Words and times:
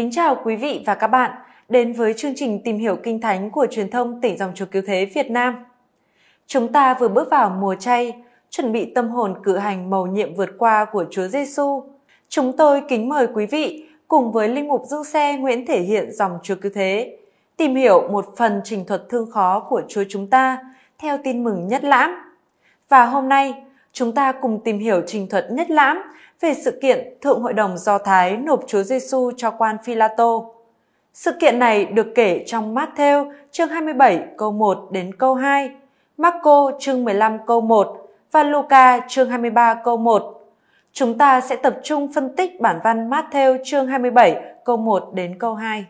Kính 0.00 0.10
chào 0.10 0.36
quý 0.44 0.56
vị 0.56 0.82
và 0.86 0.94
các 0.94 1.06
bạn 1.06 1.30
đến 1.68 1.92
với 1.92 2.14
chương 2.14 2.32
trình 2.36 2.60
tìm 2.64 2.78
hiểu 2.78 2.96
kinh 3.02 3.20
thánh 3.20 3.50
của 3.50 3.66
truyền 3.70 3.90
thông 3.90 4.20
tỉnh 4.20 4.38
dòng 4.38 4.52
Chúa 4.54 4.66
Cứu 4.66 4.82
Thế 4.86 5.04
Việt 5.14 5.30
Nam. 5.30 5.64
Chúng 6.46 6.72
ta 6.72 6.94
vừa 6.94 7.08
bước 7.08 7.30
vào 7.30 7.50
mùa 7.50 7.74
chay, 7.74 8.22
chuẩn 8.50 8.72
bị 8.72 8.92
tâm 8.94 9.08
hồn 9.08 9.34
cử 9.42 9.56
hành 9.56 9.90
mầu 9.90 10.06
nhiệm 10.06 10.34
vượt 10.34 10.48
qua 10.58 10.84
của 10.84 11.04
Chúa 11.10 11.26
Giêsu. 11.26 11.82
Chúng 12.28 12.56
tôi 12.56 12.82
kính 12.88 13.08
mời 13.08 13.26
quý 13.34 13.46
vị 13.46 13.88
cùng 14.08 14.32
với 14.32 14.48
linh 14.48 14.68
mục 14.68 14.82
du 14.86 15.04
xe 15.04 15.36
Nguyễn 15.36 15.66
Thể 15.66 15.80
Hiện 15.80 16.12
dòng 16.12 16.38
Chúa 16.42 16.54
Cứu 16.54 16.72
Thế 16.74 17.16
tìm 17.56 17.74
hiểu 17.74 18.08
một 18.08 18.26
phần 18.36 18.60
trình 18.64 18.84
thuật 18.84 19.02
thương 19.08 19.30
khó 19.30 19.66
của 19.68 19.82
Chúa 19.88 20.04
chúng 20.08 20.26
ta 20.26 20.58
theo 20.98 21.18
tin 21.24 21.44
mừng 21.44 21.68
nhất 21.68 21.84
lãm. 21.84 22.10
Và 22.88 23.04
hôm 23.04 23.28
nay, 23.28 23.54
chúng 23.92 24.12
ta 24.12 24.32
cùng 24.32 24.60
tìm 24.64 24.78
hiểu 24.78 25.02
trình 25.06 25.28
thuật 25.28 25.46
nhất 25.50 25.70
lãm 25.70 25.98
về 26.40 26.54
sự 26.54 26.78
kiện 26.82 27.14
Thượng 27.20 27.42
Hội 27.42 27.52
đồng 27.52 27.78
Do 27.78 27.98
Thái 27.98 28.36
nộp 28.36 28.64
Chúa 28.66 28.82
Giêsu 28.82 29.30
cho 29.36 29.50
quan 29.50 29.76
Phi-la-tô. 29.84 30.54
Sự 31.14 31.32
kiện 31.40 31.58
này 31.58 31.84
được 31.84 32.06
kể 32.14 32.44
trong 32.46 32.74
Matthew 32.74 33.32
chương 33.50 33.68
27 33.68 34.20
câu 34.36 34.52
1 34.52 34.88
đến 34.90 35.14
câu 35.14 35.34
2, 35.34 35.70
Marco 36.16 36.72
chương 36.78 37.04
15 37.04 37.38
câu 37.46 37.60
1 37.60 38.08
và 38.32 38.42
Luca 38.42 39.00
chương 39.08 39.30
23 39.30 39.74
câu 39.74 39.96
1. 39.96 40.52
Chúng 40.92 41.18
ta 41.18 41.40
sẽ 41.40 41.56
tập 41.56 41.76
trung 41.82 42.12
phân 42.12 42.36
tích 42.36 42.60
bản 42.60 42.80
văn 42.84 43.10
Matthew 43.10 43.58
chương 43.64 43.86
27 43.86 44.40
câu 44.64 44.76
1 44.76 45.10
đến 45.14 45.38
câu 45.38 45.54
2. 45.54 45.84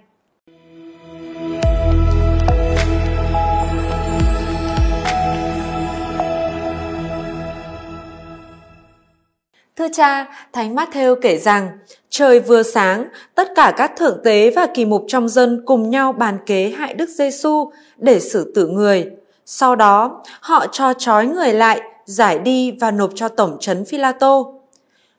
Thưa 9.80 9.88
cha, 9.92 10.26
Thánh 10.52 10.74
Matthew 10.74 11.14
kể 11.14 11.38
rằng, 11.38 11.68
trời 12.10 12.40
vừa 12.40 12.62
sáng, 12.62 13.06
tất 13.34 13.48
cả 13.56 13.74
các 13.76 13.92
thượng 13.96 14.20
tế 14.24 14.50
và 14.50 14.66
kỳ 14.74 14.84
mục 14.84 15.04
trong 15.08 15.28
dân 15.28 15.62
cùng 15.66 15.90
nhau 15.90 16.12
bàn 16.12 16.38
kế 16.46 16.68
hại 16.68 16.94
Đức 16.94 17.08
Giêsu 17.08 17.70
để 17.96 18.20
xử 18.20 18.52
tử 18.54 18.66
người. 18.68 19.10
Sau 19.44 19.76
đó, 19.76 20.22
họ 20.40 20.66
cho 20.72 20.94
trói 20.98 21.26
người 21.26 21.52
lại, 21.52 21.80
giải 22.04 22.38
đi 22.38 22.76
và 22.80 22.90
nộp 22.90 23.10
cho 23.14 23.28
tổng 23.28 23.56
trấn 23.60 23.84
Phi-la-tô. 23.84 24.60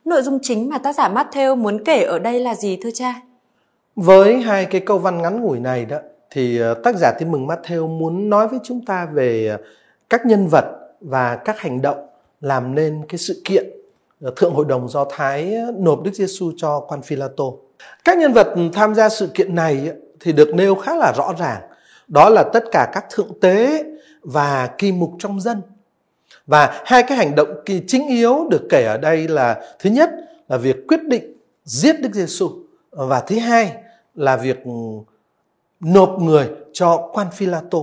Nội 0.05 0.21
dung 0.21 0.39
chính 0.41 0.69
mà 0.69 0.77
tác 0.77 0.95
giả 0.95 1.09
Matthew 1.09 1.55
muốn 1.55 1.83
kể 1.83 2.03
ở 2.03 2.19
đây 2.19 2.39
là 2.39 2.55
gì 2.55 2.77
thưa 2.81 2.91
cha? 2.93 3.21
Với 3.95 4.41
hai 4.41 4.65
cái 4.65 4.81
câu 4.81 4.97
văn 4.97 5.21
ngắn 5.21 5.41
ngủi 5.41 5.59
này 5.59 5.85
đó 5.85 5.97
thì 6.29 6.59
ờ, 6.59 6.73
tác 6.73 6.95
giả 6.95 7.11
Tin 7.19 7.31
mừng 7.31 7.47
Matthew 7.47 7.87
muốn 7.87 8.29
nói 8.29 8.47
với 8.47 8.59
chúng 8.63 8.85
ta 8.85 9.07
về 9.13 9.47
ờ, 9.47 9.57
các 10.09 10.25
nhân 10.25 10.47
vật 10.47 10.65
và 11.01 11.35
các 11.35 11.59
hành 11.59 11.81
động 11.81 12.07
làm 12.41 12.75
nên 12.75 13.01
cái 13.09 13.17
sự 13.17 13.41
kiện 13.45 13.80
Ờ, 14.21 14.33
thượng 14.35 14.53
Hội 14.53 14.65
đồng 14.65 14.89
Do 14.89 15.05
Thái 15.09 15.55
ờ, 15.55 15.71
nộp 15.77 16.03
Đức 16.03 16.11
Giêsu 16.13 16.51
cho 16.57 16.79
quan 16.79 17.01
philato 17.01 17.43
Các 18.03 18.17
nhân 18.17 18.33
vật 18.33 18.47
tham 18.73 18.95
gia 18.95 19.09
sự 19.09 19.27
kiện 19.33 19.55
này 19.55 19.87
ờ, 19.87 19.95
thì 20.19 20.31
được 20.31 20.55
nêu 20.55 20.75
khá 20.75 20.95
là 20.95 21.13
rõ 21.17 21.33
ràng. 21.39 21.61
Đó 22.07 22.29
là 22.29 22.43
tất 22.53 22.63
cả 22.71 22.91
các 22.93 23.05
thượng 23.09 23.39
tế 23.41 23.83
và 24.21 24.69
kỳ 24.77 24.91
mục 24.91 25.11
trong 25.19 25.41
dân. 25.41 25.61
Và 26.47 26.81
hai 26.85 27.03
cái 27.03 27.17
hành 27.17 27.35
động 27.35 27.47
kỳ 27.65 27.81
chính 27.87 28.07
yếu 28.07 28.47
được 28.49 28.61
kể 28.69 28.85
ở 28.85 28.97
đây 28.97 29.27
là, 29.27 29.61
thứ 29.79 29.89
nhất 29.89 30.09
là 30.49 30.57
việc 30.57 30.87
quyết 30.87 31.03
định 31.03 31.33
giết 31.63 32.01
Đức 32.01 32.09
Giêsu, 32.13 32.49
và 32.91 33.19
thứ 33.19 33.39
hai 33.39 33.71
là 34.15 34.37
việc 34.37 34.63
ừ, 34.65 34.71
nộp 35.79 36.19
người 36.19 36.49
cho 36.73 37.09
quan 37.13 37.27
philato 37.33 37.79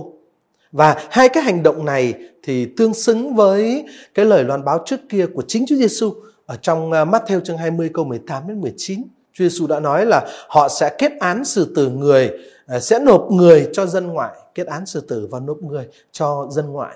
Và 0.71 1.07
hai 1.09 1.29
cái 1.29 1.43
hành 1.43 1.63
động 1.63 1.85
này 1.85 2.13
thì 2.43 2.67
tương 2.77 2.93
xứng 2.93 3.35
với 3.35 3.85
cái 4.13 4.25
lời 4.25 4.43
loan 4.43 4.65
báo 4.65 4.83
trước 4.85 4.99
kia 5.09 5.25
của 5.33 5.43
chính 5.47 5.65
Chúa 5.65 5.75
Giêsu 5.75 6.13
ở 6.49 6.55
trong 6.61 6.91
à, 6.91 7.05
Matthew 7.05 7.39
chương 7.39 7.57
20 7.57 7.89
câu 7.93 8.05
18 8.05 8.47
đến 8.47 8.61
19. 8.61 9.03
Chúa 9.33 9.43
Giêsu 9.43 9.67
đã 9.67 9.79
nói 9.79 10.05
là 10.05 10.27
họ 10.47 10.69
sẽ 10.69 10.89
kết 10.97 11.11
án 11.19 11.45
xử 11.45 11.73
tử 11.75 11.89
người, 11.89 12.31
à, 12.67 12.79
sẽ 12.79 12.99
nộp 12.99 13.31
người 13.31 13.69
cho 13.73 13.85
dân 13.85 14.07
ngoại, 14.07 14.35
kết 14.55 14.67
án 14.67 14.85
xử 14.85 15.01
tử 15.01 15.27
và 15.31 15.39
nộp 15.39 15.57
người 15.57 15.87
cho 16.11 16.47
dân 16.51 16.71
ngoại. 16.71 16.95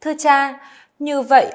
Thưa 0.00 0.12
cha, 0.18 0.58
như 0.98 1.22
vậy 1.22 1.46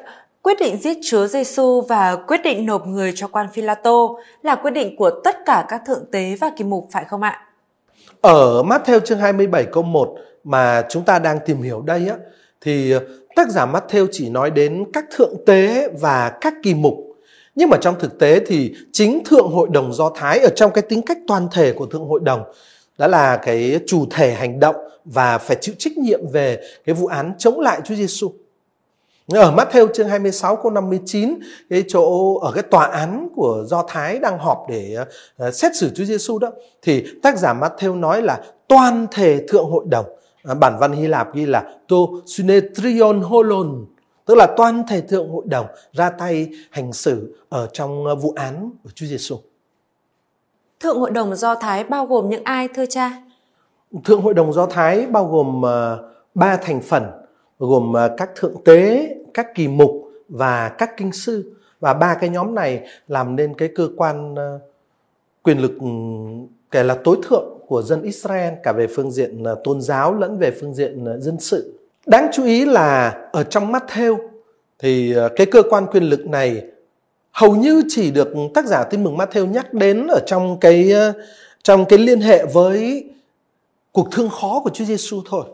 quyết 0.42 0.60
định 0.60 0.78
giết 0.78 0.98
Chúa 1.04 1.28
Giêsu 1.28 1.82
và 1.82 2.16
quyết 2.16 2.42
định 2.44 2.66
nộp 2.66 2.88
người 2.88 3.14
cho 3.16 3.28
quan 3.28 3.48
Phi-la-tô 3.54 4.20
là 4.44 4.56
quyết 4.56 4.72
định 4.72 4.96
của 4.96 5.12
tất 5.24 5.38
cả 5.46 5.66
các 5.70 5.82
thượng 5.86 6.06
tế 6.12 6.36
và 6.42 6.52
kỳ 6.58 6.64
mục 6.64 6.88
phải 6.92 7.06
không 7.06 7.22
ạ? 7.22 7.48
Ở 8.22 8.64
Matthew 8.64 9.00
chương 9.00 9.20
27 9.20 9.66
câu 9.72 9.84
1 9.84 10.16
mà 10.44 10.86
chúng 10.90 11.04
ta 11.04 11.20
đang 11.20 11.40
tìm 11.46 11.62
hiểu 11.62 11.82
đây 11.82 12.08
á 12.08 12.16
thì 12.64 12.92
ờ, 12.92 13.00
tác 13.36 13.50
giả 13.50 13.66
Matthew 13.66 14.08
chỉ 14.12 14.30
nói 14.30 14.52
đến 14.52 14.86
các 14.94 15.06
thượng 15.16 15.34
tế 15.46 15.90
và 16.02 16.30
các 16.42 16.54
kỳ 16.64 16.74
mục. 16.74 16.96
Nhưng 17.56 17.70
mà 17.70 17.78
trong 17.82 18.00
thực 18.00 18.20
tế 18.20 18.40
thì 18.48 18.74
chính 18.92 19.24
thượng 19.26 19.48
hội 19.48 19.68
đồng 19.72 19.94
Do 19.94 20.12
Thái 20.16 20.40
ở 20.40 20.50
trong 20.56 20.72
cái 20.72 20.82
tính 20.82 21.02
cách 21.02 21.18
toàn 21.28 21.48
thể 21.52 21.74
của 21.74 21.86
thượng 21.86 22.06
hội 22.06 22.20
đồng 22.24 22.44
đó 22.98 23.08
là 23.08 23.38
cái 23.38 23.80
chủ 23.88 24.06
thể 24.12 24.34
hành 24.34 24.60
động 24.60 24.76
và 25.06 25.38
phải 25.38 25.58
chịu 25.62 25.76
trách 25.78 25.98
nhiệm 25.98 26.20
về 26.32 26.60
cái 26.86 26.96
vụ 26.96 27.08
án 27.08 27.34
chống 27.38 27.60
lại 27.60 27.82
Chúa 27.86 27.96
Giêsu. 27.96 28.32
Ở 29.28 29.56
Matthew 29.56 29.88
chương 29.94 30.10
26 30.10 30.56
câu 30.56 30.72
59, 30.72 31.40
cái 31.70 31.84
chỗ 31.88 32.36
ở 32.38 32.52
cái 32.52 32.64
tòa 32.64 32.86
án 32.86 33.30
của 33.36 33.64
Do 33.68 33.84
Thái 33.88 34.20
đang 34.20 34.38
họp 34.40 34.66
để 34.70 34.96
ờ, 35.38 35.52
xét 35.52 35.76
xử 35.76 35.92
Chúa 35.96 36.04
Giêsu 36.04 36.40
đó 36.40 36.52
thì 36.82 37.06
tác 37.24 37.38
giả 37.38 37.54
Matthew 37.54 38.00
nói 38.00 38.22
là 38.22 38.42
toàn 38.68 39.08
thể 39.12 39.42
thượng 39.48 39.66
hội 39.66 39.86
đồng 39.90 40.06
bản 40.44 40.78
văn 40.80 40.92
Hy 40.92 41.08
Lạp 41.08 41.36
ghi 41.36 41.46
là 41.46 41.64
to 41.88 41.98
synetrion 42.26 43.22
holon 43.22 43.86
tức 44.26 44.36
là 44.36 44.48
toàn 44.58 44.84
thể 44.88 45.02
thượng 45.02 45.30
hội 45.30 45.44
đồng 45.48 45.66
ra 45.92 46.10
tay 46.10 46.50
hành 46.72 46.94
xử 46.94 47.36
ở 47.50 47.70
trong 47.74 48.08
à, 48.08 48.14
vụ 48.14 48.34
án 48.36 48.72
của 48.84 48.90
Chúa 48.96 49.06
Giêsu. 49.06 49.38
Thượng 50.80 51.00
hội 51.00 51.12
đồng 51.12 51.36
Do 51.36 51.56
Thái 51.56 51.84
bao 51.84 52.06
gồm 52.06 52.30
những 52.30 52.44
ai 52.44 52.68
thưa 52.68 52.86
cha? 52.86 53.22
Thượng 54.04 54.22
hội 54.22 54.34
đồng 54.34 54.54
Do 54.54 54.66
Thái 54.66 55.06
bao 55.06 55.26
gồm 55.26 55.62
uh, 55.62 56.00
ba 56.36 56.58
thành 56.58 56.82
phần 56.82 57.04
gồm 57.60 57.94
các 58.18 58.30
thượng 58.36 58.64
tế, 58.66 59.10
các 59.34 59.56
kỳ 59.56 59.68
mục 59.68 59.92
và 60.30 60.70
các 60.70 60.98
kinh 60.98 61.12
sư 61.12 61.54
và 61.80 61.94
ba 61.94 62.16
cái 62.16 62.30
nhóm 62.30 62.56
này 62.56 62.88
làm 63.08 63.36
nên 63.36 63.54
cái 63.54 63.70
cơ 63.76 63.90
quan 63.98 64.36
quyền 65.44 65.60
lực 65.60 65.72
kể 66.72 66.84
là 66.84 66.98
tối 67.04 67.18
thượng 67.24 67.60
của 67.74 67.82
dân 67.82 68.02
Israel 68.02 68.54
cả 68.64 68.72
về 68.72 68.88
phương 68.88 69.12
diện 69.12 69.44
ờ, 69.44 69.56
tôn 69.64 69.82
giáo 69.82 70.14
lẫn 70.14 70.38
về 70.38 70.52
phương 70.62 70.74
diện 70.74 71.06
ờ, 71.06 71.20
dân 71.20 71.40
sự. 71.40 71.80
Đáng 72.06 72.28
chú 72.34 72.44
ý 72.44 72.66
là 72.66 73.18
ở 73.32 73.44
trong 73.44 73.72
Matthew 73.72 74.18
thì 74.80 75.14
ờ, 75.14 75.30
cái 75.36 75.46
cơ 75.46 75.62
quan 75.70 75.88
quyền 75.88 76.04
lực 76.04 76.28
này 76.28 76.64
hầu 77.32 77.56
như 77.56 77.84
chỉ 77.90 78.12
được 78.12 78.28
tác 78.54 78.66
giả 78.66 78.84
tin 78.84 79.04
mừng 79.04 79.18
Matthew 79.18 79.46
nhắc 79.46 79.74
đến 79.74 80.08
ở 80.08 80.20
trong 80.26 80.60
cái 80.60 80.94
trong 81.64 81.86
cái 81.86 82.00
liên 82.00 82.22
hệ 82.22 82.46
với 82.46 83.06
cuộc 83.92 84.12
thương 84.12 84.30
khó 84.30 84.62
của 84.64 84.70
Chúa 84.70 84.86
Giêsu 84.86 85.22
thôi. 85.30 85.46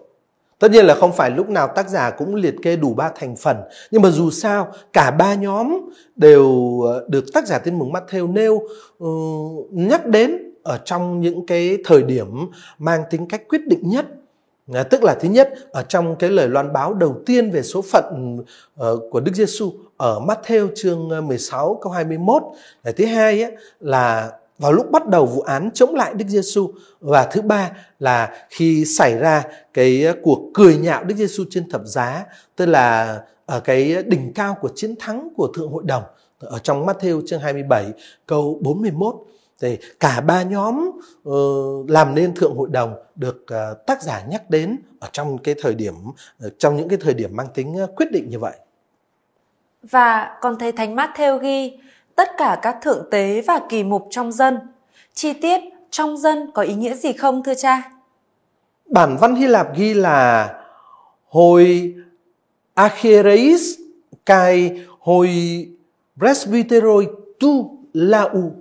Tất 0.59 0.71
nhiên 0.71 0.85
là 0.85 0.95
không 0.95 1.13
phải 1.13 1.29
lúc 1.29 1.49
nào 1.49 1.67
tác 1.75 1.89
giả 1.89 2.11
cũng 2.11 2.35
liệt 2.35 2.55
kê 2.61 2.75
đủ 2.75 2.93
ba 2.93 3.11
thành 3.15 3.35
phần, 3.35 3.57
nhưng 3.91 4.01
mà 4.01 4.09
dù 4.09 4.29
sao 4.29 4.71
cả 4.93 5.11
ba 5.11 5.33
nhóm 5.33 5.79
đều 6.15 6.81
được 7.07 7.25
tác 7.33 7.47
giả 7.47 7.57
tin 7.57 7.79
mừng 7.79 7.91
Matthew 7.91 8.33
nêu 8.33 8.61
uh, 9.03 9.67
nhắc 9.71 10.05
đến 10.05 10.48
ở 10.63 10.77
trong 10.85 11.21
những 11.21 11.45
cái 11.45 11.77
thời 11.85 12.03
điểm 12.03 12.27
mang 12.79 13.03
tính 13.09 13.27
cách 13.27 13.41
quyết 13.49 13.67
định 13.67 13.89
nhất. 13.89 14.05
À, 14.73 14.83
tức 14.83 15.03
là 15.03 15.15
thứ 15.15 15.29
nhất 15.29 15.53
ở 15.71 15.83
trong 15.83 16.15
cái 16.15 16.29
lời 16.29 16.47
loan 16.47 16.73
báo 16.73 16.93
đầu 16.93 17.21
tiên 17.25 17.51
về 17.51 17.63
số 17.63 17.81
phận 17.81 18.37
uh, 18.81 19.11
của 19.11 19.19
Đức 19.19 19.31
Giêsu 19.35 19.73
ở 19.97 20.19
Matthew 20.19 20.67
chương 20.75 21.09
ờ, 21.09 21.21
16 21.21 21.79
câu 21.81 21.91
21. 21.91 22.43
Và 22.83 22.91
thứ 22.91 23.05
hai 23.05 23.43
ấy, 23.43 23.51
là 23.79 24.31
vào 24.57 24.71
lúc 24.71 24.91
bắt 24.91 25.07
đầu 25.07 25.25
vụ 25.25 25.41
án 25.41 25.69
chống 25.73 25.95
lại 25.95 26.13
Đức 26.13 26.25
Giêsu. 26.27 26.71
Và 26.99 27.25
thứ 27.25 27.41
ba 27.41 27.71
là 27.99 28.45
khi 28.49 28.85
xảy 28.85 29.17
ra 29.17 29.43
cái 29.73 30.03
ờ, 30.03 30.13
cuộc 30.23 30.39
cười 30.53 30.77
nhạo 30.77 31.03
Đức 31.03 31.15
Giêsu 31.15 31.43
trên 31.49 31.69
thập 31.69 31.81
giá, 31.85 32.25
tức 32.55 32.65
là 32.65 33.19
ở 33.45 33.59
cái 33.59 34.03
đỉnh 34.03 34.33
cao 34.33 34.57
của 34.61 34.69
chiến 34.75 34.95
thắng 34.99 35.29
của 35.35 35.47
thượng 35.55 35.71
hội 35.71 35.83
đồng 35.85 36.03
ở 36.39 36.59
trong 36.59 36.85
Matthew 36.85 37.21
chương 37.27 37.39
27 37.39 37.85
câu 38.25 38.59
41 38.61 39.15
thì 39.61 39.77
cả 39.99 40.21
ba 40.21 40.43
nhóm 40.43 40.91
uh, 41.29 41.89
làm 41.89 42.15
nên 42.15 42.35
thượng 42.35 42.55
hội 42.55 42.69
đồng 42.71 42.93
được 43.15 43.45
uh, 43.53 43.85
tác 43.85 44.03
giả 44.03 44.23
nhắc 44.29 44.49
đến 44.49 44.77
ở 44.99 45.09
trong 45.11 45.37
cái 45.37 45.55
thời 45.61 45.75
điểm 45.75 45.93
uh, 46.07 46.53
trong 46.59 46.77
những 46.77 46.89
cái 46.89 46.99
thời 47.01 47.13
điểm 47.13 47.35
mang 47.35 47.47
tính 47.53 47.77
quyết 47.95 48.11
định 48.11 48.29
như 48.29 48.39
vậy. 48.39 48.57
Và 49.83 50.37
còn 50.41 50.57
thấy 50.59 50.71
Thánh 50.71 50.95
Matthew 50.95 51.37
ghi 51.37 51.77
tất 52.15 52.29
cả 52.37 52.59
các 52.61 52.77
thượng 52.81 53.07
tế 53.11 53.41
và 53.47 53.59
kỳ 53.69 53.83
mục 53.83 54.07
trong 54.09 54.31
dân. 54.31 54.59
Chi 55.13 55.33
tiết 55.33 55.59
trong 55.89 56.17
dân 56.17 56.51
có 56.53 56.61
ý 56.61 56.73
nghĩa 56.75 56.95
gì 56.95 57.13
không 57.13 57.43
thưa 57.43 57.53
cha? 57.53 57.91
Bản 58.85 59.17
văn 59.21 59.35
Hy 59.35 59.47
Lạp 59.47 59.75
ghi 59.75 59.93
là 59.93 60.49
hồi 61.29 61.93
Achereis 62.73 63.61
kai 64.25 64.85
hồi 64.99 65.29
presbyteroi 66.19 67.07
tu 67.39 67.77
lau 67.93 68.51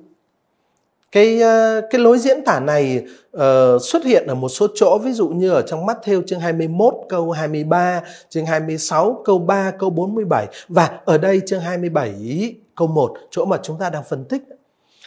cái 1.13 1.41
ờ, 1.41 1.81
cái 1.91 2.01
lối 2.01 2.19
diễn 2.19 2.45
tả 2.45 2.61
này 2.61 3.05
uh, 3.37 3.41
xuất 3.83 4.05
hiện 4.05 4.27
ở 4.27 4.35
một 4.35 4.49
số 4.49 4.67
chỗ 4.75 4.99
ví 4.99 5.13
dụ 5.13 5.29
như 5.29 5.51
ở 5.51 5.63
trong 5.63 5.87
Matthew 5.87 6.23
chương 6.27 6.41
21 6.41 6.95
câu 7.09 7.31
23, 7.31 8.03
chương 8.29 8.47
26 8.47 9.23
câu 9.25 9.39
3 9.39 9.71
câu 9.71 9.91
47 9.91 10.47
và 10.69 11.01
ở 11.05 11.19
đây 11.19 11.41
chương 11.47 11.61
27 11.61 12.55
câu 12.77 12.89
1 12.89 13.15
chỗ 13.31 13.45
mà 13.45 13.57
chúng 13.63 13.79
ta 13.79 13.91
đang 13.91 14.03
phân 14.09 14.25
tích. 14.25 14.43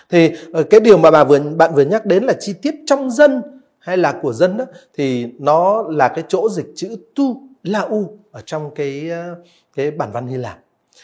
Thì 0.10 0.32
uh, 0.60 0.70
cái 0.70 0.80
điều 0.80 0.98
mà 0.98 1.12
bà 1.12 1.24
vừa 1.24 1.40
bạn 1.40 1.76
vừa 1.76 1.86
nhắc 1.86 2.06
đến 2.06 2.24
là 2.24 2.34
chi 2.40 2.54
tiết 2.54 2.76
trong 2.86 3.12
dân 3.12 3.42
hay 3.80 3.98
là 3.98 4.12
của 4.22 4.34
dân 4.34 4.58
đó 4.58 4.66
thì 4.98 5.28
nó 5.40 5.84
là 5.90 6.08
cái 6.08 6.24
chỗ 6.28 6.50
dịch 6.50 6.68
chữ 6.76 6.96
tu 7.16 7.42
la 7.64 7.80
u 7.80 8.18
ở 8.32 8.42
trong 8.46 8.72
cái 8.76 9.12
cái 9.76 9.92
bản 9.92 10.12
văn 10.12 10.28
Hy 10.28 10.38
Lạp. 10.38 10.60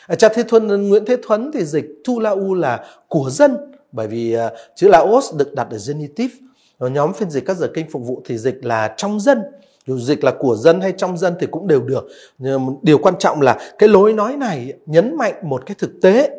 Ở 0.07 0.15
cha 0.15 0.29
Thế 0.29 0.43
Thuần 0.43 0.89
Nguyễn 0.89 1.05
Thế 1.05 1.17
Thuấn 1.27 1.51
thì 1.53 1.65
dịch 1.65 1.85
tu 2.03 2.19
la 2.19 2.29
u 2.29 2.53
là 2.53 2.85
của 3.07 3.29
dân 3.29 3.57
bởi 3.91 4.07
vì 4.07 4.37
uh, 4.37 4.51
chữ 4.75 4.87
laos 4.87 5.33
được 5.33 5.55
đặt 5.55 5.67
ở 5.71 5.77
genitive. 5.87 6.33
Nhóm 6.79 7.13
phiên 7.13 7.29
dịch 7.29 7.45
các 7.45 7.57
giờ 7.57 7.71
kinh 7.73 7.89
phục 7.91 8.01
vụ 8.05 8.21
thì 8.25 8.37
dịch 8.37 8.65
là 8.65 8.93
trong 8.97 9.19
dân. 9.19 9.41
Dù 9.85 9.99
dịch 9.99 10.23
là 10.23 10.31
của 10.39 10.55
dân 10.55 10.81
hay 10.81 10.93
trong 10.97 11.17
dân 11.17 11.35
thì 11.39 11.47
cũng 11.51 11.67
đều 11.67 11.81
được. 11.81 12.07
Nhưng 12.37 12.75
điều 12.81 12.97
quan 12.97 13.15
trọng 13.19 13.41
là 13.41 13.59
cái 13.77 13.89
lối 13.89 14.13
nói 14.13 14.37
này 14.37 14.73
nhấn 14.85 15.17
mạnh 15.17 15.33
một 15.43 15.65
cái 15.65 15.75
thực 15.79 15.91
tế. 16.01 16.29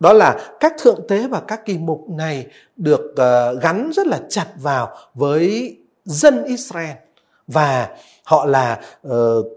Đó 0.00 0.12
là 0.12 0.56
các 0.60 0.74
thượng 0.78 1.00
tế 1.08 1.28
và 1.28 1.40
các 1.40 1.66
kỳ 1.66 1.78
mục 1.78 2.08
này 2.08 2.46
được 2.76 3.00
uh, 3.00 3.62
gắn 3.62 3.90
rất 3.94 4.06
là 4.06 4.20
chặt 4.28 4.46
vào 4.56 4.96
với 5.14 5.76
dân 6.04 6.44
Israel. 6.44 6.96
Và 7.46 7.88
họ 8.24 8.46
là 8.46 8.80
uh, 9.08 9.12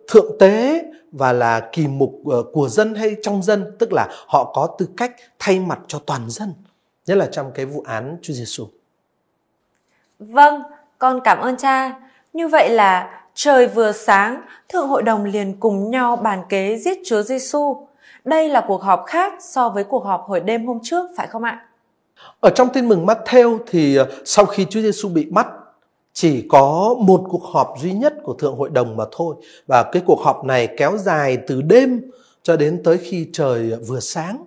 thượng 0.07 0.37
tế 0.39 0.83
và 1.11 1.33
là 1.33 1.69
kỳ 1.71 1.87
mục 1.87 2.11
uh, 2.11 2.45
của 2.53 2.69
dân 2.69 2.95
hay 2.95 3.15
trong 3.21 3.43
dân 3.43 3.75
tức 3.79 3.93
là 3.93 4.07
họ 4.27 4.51
có 4.53 4.75
tư 4.79 4.87
cách 4.97 5.15
thay 5.39 5.59
mặt 5.59 5.79
cho 5.87 5.99
toàn 6.05 6.29
dân 6.29 6.53
nhất 7.05 7.17
là 7.17 7.25
trong 7.31 7.51
cái 7.55 7.65
vụ 7.65 7.83
án 7.85 8.17
Chúa 8.21 8.33
Giêsu. 8.33 8.67
Vâng, 10.19 10.61
con 10.97 11.19
cảm 11.23 11.39
ơn 11.39 11.57
cha. 11.57 11.99
Như 12.33 12.47
vậy 12.47 12.69
là 12.69 13.21
trời 13.33 13.67
vừa 13.67 13.91
sáng, 13.91 14.41
thượng 14.69 14.87
hội 14.87 15.03
đồng 15.03 15.25
liền 15.25 15.59
cùng 15.59 15.91
nhau 15.91 16.15
bàn 16.15 16.43
kế 16.49 16.77
giết 16.77 16.97
Chúa 17.05 17.21
Giêsu. 17.21 17.87
Đây 18.25 18.49
là 18.49 18.65
cuộc 18.67 18.81
họp 18.81 19.03
khác 19.07 19.33
so 19.39 19.69
với 19.69 19.83
cuộc 19.83 20.05
họp 20.05 20.25
hồi 20.27 20.39
đêm 20.39 20.65
hôm 20.65 20.79
trước 20.83 21.09
phải 21.17 21.27
không 21.27 21.43
ạ? 21.43 21.65
Ở 22.39 22.49
trong 22.49 22.69
tin 22.69 22.87
mừng 22.87 23.05
Matthew 23.05 23.59
thì 23.67 23.95
ờ, 23.95 24.09
sau 24.25 24.45
khi 24.45 24.65
Chúa 24.69 24.81
Giêsu 24.81 25.09
bị 25.09 25.25
bắt 25.25 25.47
chỉ 26.13 26.47
có 26.49 26.95
một 26.99 27.23
cuộc 27.29 27.43
họp 27.43 27.73
duy 27.81 27.93
nhất 27.93 28.13
của 28.23 28.33
thượng 28.33 28.55
hội 28.55 28.69
đồng 28.69 28.97
mà 28.97 29.03
thôi 29.11 29.35
và 29.67 29.83
cái 29.83 30.03
cuộc 30.05 30.19
họp 30.21 30.45
này 30.45 30.67
kéo 30.77 30.97
dài 30.97 31.37
từ 31.47 31.61
đêm 31.61 32.01
cho 32.43 32.55
đến 32.57 32.81
tới 32.83 32.97
khi 32.97 33.29
trời 33.33 33.71
vừa 33.87 33.99
sáng 33.99 34.45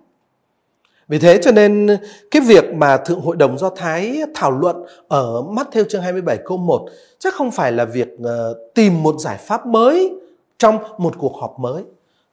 vì 1.07 1.19
thế 1.19 1.39
cho 1.41 1.51
nên, 1.51 1.97
cái 2.31 2.41
việc 2.41 2.73
mà 2.73 2.97
Thượng 2.97 3.21
Hội 3.21 3.35
đồng 3.35 3.57
Do 3.57 3.69
Thái 3.69 4.21
thảo 4.35 4.51
luận 4.51 4.75
ở 5.07 5.41
mắt 5.41 5.67
theo 5.71 5.83
chương 5.89 6.01
27 6.01 6.37
câu 6.45 6.57
1 6.57 6.85
chắc 7.19 7.33
không 7.33 7.51
phải 7.51 7.71
là 7.71 7.85
việc 7.85 8.07
ờ, 8.23 8.55
tìm 8.75 9.03
một 9.03 9.15
giải 9.19 9.37
pháp 9.37 9.67
mới 9.67 10.11
trong 10.57 10.77
một 10.97 11.13
cuộc 11.17 11.37
họp 11.41 11.59
mới. 11.59 11.83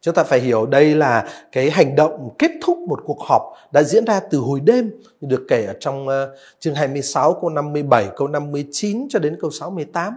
Chúng 0.00 0.14
ta 0.14 0.24
phải 0.24 0.40
hiểu 0.40 0.66
đây 0.66 0.94
là 0.94 1.24
cái 1.52 1.70
hành 1.70 1.96
động 1.96 2.28
kết 2.38 2.50
thúc 2.64 2.78
một 2.78 3.00
cuộc 3.04 3.20
họp 3.20 3.42
đã 3.72 3.82
diễn 3.82 4.04
ra 4.04 4.20
từ 4.30 4.38
hồi 4.38 4.60
đêm, 4.60 4.90
được 5.20 5.42
kể 5.48 5.64
ở 5.64 5.74
trong 5.80 6.08
ờ, 6.08 6.36
chương 6.60 6.74
26 6.74 7.34
câu 7.40 7.50
57 7.50 8.06
câu 8.16 8.28
59 8.28 9.06
cho 9.10 9.18
đến 9.18 9.36
câu 9.40 9.50
68 9.50 10.14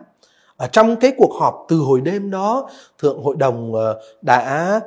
ở 0.57 0.67
trong 0.67 0.95
cái 0.95 1.11
cuộc 1.17 1.33
họp 1.39 1.65
từ 1.67 1.77
hồi 1.77 2.01
đêm 2.01 2.31
đó, 2.31 2.69
thượng 2.99 3.23
hội 3.23 3.35
đồng 3.39 3.73
ờ, 3.73 4.01
đã 4.21 4.79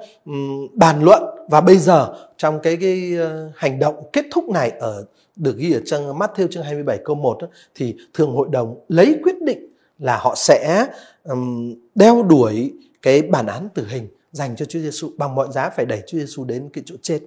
bàn 0.74 1.04
luận 1.04 1.22
và 1.48 1.60
bây 1.60 1.78
giờ 1.78 2.14
trong 2.36 2.60
cái 2.60 2.76
cái 2.76 3.16
ờ, 3.18 3.50
hành 3.56 3.78
động 3.78 4.10
kết 4.12 4.24
thúc 4.30 4.48
này 4.48 4.70
ở 4.70 5.04
được 5.36 5.56
ghi 5.56 5.72
ở 5.72 5.80
trong 5.86 6.18
Matthew 6.18 6.48
chương 6.48 6.62
27 6.62 6.98
câu 7.04 7.16
1 7.16 7.38
đó, 7.40 7.48
thì 7.74 7.96
thường 8.14 8.32
hội 8.32 8.48
đồng 8.50 8.84
lấy 8.88 9.16
quyết 9.22 9.42
định 9.42 9.68
là 9.98 10.16
họ 10.16 10.34
sẽ 10.36 10.86
um, 11.24 11.74
đeo 11.94 12.22
đuổi 12.22 12.72
cái 13.02 13.22
bản 13.22 13.46
án 13.46 13.68
tử 13.74 13.86
hình 13.88 14.08
dành 14.32 14.56
cho 14.56 14.64
Chúa 14.64 14.78
Giêsu 14.78 15.10
bằng 15.16 15.34
mọi 15.34 15.48
giá 15.52 15.70
phải 15.70 15.86
đẩy 15.86 16.02
Chúa 16.06 16.18
Giêsu 16.18 16.44
đến 16.44 16.68
cái 16.72 16.84
chỗ 16.86 16.94
chết. 17.02 17.20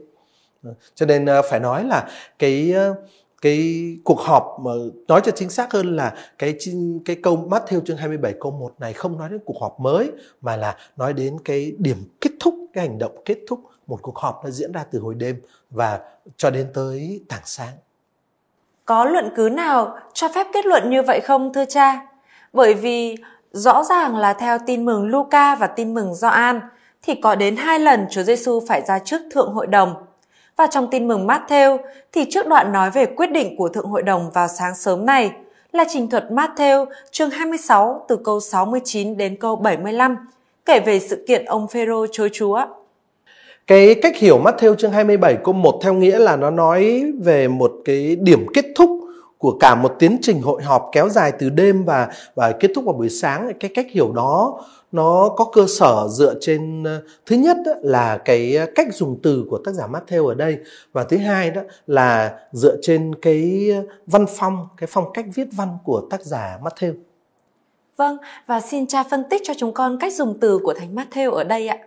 Ờ, 0.63 0.73
cho 0.95 1.05
nên 1.05 1.25
ờ, 1.25 1.41
phải 1.49 1.59
nói 1.59 1.83
là 1.83 2.09
cái 2.39 2.73
cái 3.41 3.85
cuộc 4.03 4.19
họp 4.19 4.57
mà 4.61 4.71
nói 5.07 5.21
cho 5.23 5.31
chính 5.35 5.49
xác 5.49 5.73
hơn 5.73 5.95
là 5.95 6.15
cái 6.37 6.57
cái 7.05 7.15
câu 7.23 7.47
Matthew 7.49 7.81
chương 7.85 7.97
27 7.97 8.33
câu 8.39 8.51
1 8.51 8.73
này 8.79 8.93
không 8.93 9.17
nói 9.17 9.29
đến 9.29 9.39
cuộc 9.45 9.61
họp 9.61 9.79
mới 9.79 10.11
mà 10.41 10.57
là 10.57 10.77
nói 10.97 11.13
đến 11.13 11.37
cái 11.45 11.71
điểm 11.77 11.97
kết 12.21 12.31
thúc 12.39 12.55
cái 12.73 12.87
hành 12.87 12.97
động 12.97 13.21
kết 13.25 13.37
thúc 13.47 13.59
một 13.91 13.99
cuộc 14.01 14.17
họp 14.17 14.43
đã 14.43 14.49
diễn 14.51 14.71
ra 14.71 14.83
từ 14.91 14.99
hồi 14.99 15.15
đêm 15.15 15.41
và 15.69 15.99
cho 16.37 16.49
đến 16.49 16.67
tới 16.73 17.21
tảng 17.29 17.41
sáng. 17.45 17.73
Có 18.85 19.05
luận 19.05 19.31
cứ 19.35 19.49
nào 19.49 19.97
cho 20.13 20.27
phép 20.35 20.47
kết 20.53 20.65
luận 20.65 20.89
như 20.89 21.01
vậy 21.01 21.19
không, 21.19 21.53
thưa 21.53 21.65
cha? 21.65 22.07
Bởi 22.53 22.73
vì 22.73 23.15
rõ 23.51 23.83
ràng 23.83 24.17
là 24.17 24.33
theo 24.33 24.57
tin 24.65 24.85
mừng 24.85 25.07
Luca 25.07 25.55
và 25.55 25.67
tin 25.67 25.93
mừng 25.93 26.15
Gioan, 26.15 26.59
thì 27.01 27.15
có 27.15 27.35
đến 27.35 27.55
hai 27.55 27.79
lần 27.79 28.05
Chúa 28.09 28.23
Giêsu 28.23 28.63
phải 28.67 28.81
ra 28.87 28.99
trước 28.99 29.21
thượng 29.31 29.53
hội 29.53 29.67
đồng 29.67 29.93
và 30.55 30.67
trong 30.67 30.87
tin 30.91 31.07
mừng 31.07 31.27
Matthew, 31.27 31.77
thì 32.11 32.25
trước 32.29 32.47
đoạn 32.47 32.71
nói 32.71 32.91
về 32.91 33.05
quyết 33.05 33.31
định 33.31 33.55
của 33.57 33.69
Thượng 33.69 33.87
Hội 33.87 34.03
đồng 34.03 34.31
vào 34.31 34.47
sáng 34.47 34.75
sớm 34.75 35.05
này 35.05 35.31
là 35.71 35.85
trình 35.89 36.09
thuật 36.09 36.25
Matthew 36.29 36.85
chương 37.11 37.29
26 37.29 38.05
từ 38.07 38.17
câu 38.23 38.39
69 38.39 39.17
đến 39.17 39.37
câu 39.39 39.55
75 39.55 40.17
kể 40.65 40.79
về 40.79 40.99
sự 40.99 41.25
kiện 41.27 41.45
ông 41.45 41.67
Phêrô 41.67 42.07
chối 42.11 42.29
Chúa. 42.33 42.65
Cái 43.71 43.95
cách 44.01 44.17
hiểu 44.17 44.39
Matthew 44.39 44.75
chương 44.75 44.91
27 44.91 45.37
câu 45.43 45.53
1 45.53 45.79
theo 45.83 45.93
nghĩa 45.93 46.19
là 46.19 46.35
nó 46.35 46.49
nói 46.49 47.11
về 47.19 47.47
một 47.47 47.73
cái 47.85 48.15
điểm 48.15 48.45
kết 48.53 48.65
thúc 48.75 48.89
của 49.37 49.57
cả 49.59 49.75
một 49.75 49.95
tiến 49.99 50.17
trình 50.21 50.41
hội 50.41 50.63
họp 50.63 50.89
kéo 50.91 51.09
dài 51.09 51.31
từ 51.39 51.49
đêm 51.49 51.85
và 51.85 52.09
và 52.35 52.51
kết 52.51 52.71
thúc 52.75 52.85
vào 52.85 52.93
buổi 52.93 53.09
sáng 53.09 53.51
cái 53.59 53.71
cách 53.73 53.85
hiểu 53.91 54.11
đó 54.11 54.63
nó 54.91 55.29
có 55.37 55.45
cơ 55.53 55.65
sở 55.79 56.07
dựa 56.09 56.35
trên 56.41 56.83
ờ, 56.83 57.01
thứ 57.25 57.35
nhất 57.35 57.57
đó 57.65 57.71
là 57.81 58.17
cái 58.17 58.57
cách 58.75 58.87
dùng 58.93 59.19
từ 59.23 59.45
của 59.49 59.57
tác 59.57 59.71
giả 59.71 59.87
Matthew 59.87 60.27
ở 60.27 60.33
đây 60.33 60.57
và 60.93 61.03
thứ 61.03 61.17
hai 61.17 61.51
đó 61.51 61.61
là 61.87 62.39
dựa 62.51 62.75
trên 62.81 63.15
cái 63.15 63.69
văn 64.07 64.25
phong 64.37 64.67
cái 64.77 64.87
phong 64.91 65.13
cách 65.13 65.25
viết 65.33 65.47
văn 65.51 65.77
của 65.83 66.07
tác 66.09 66.21
giả 66.21 66.59
Matthew. 66.63 66.93
Vâng, 67.97 68.17
và 68.47 68.61
xin 68.61 68.87
cha 68.87 69.03
phân 69.03 69.23
tích 69.29 69.41
cho 69.45 69.53
chúng 69.57 69.73
con 69.73 69.97
cách 69.99 70.13
dùng 70.13 70.37
từ 70.41 70.59
của 70.63 70.73
thánh 70.73 70.95
Matthew 70.95 71.31
ở 71.31 71.43
đây 71.43 71.67
ạ. 71.67 71.77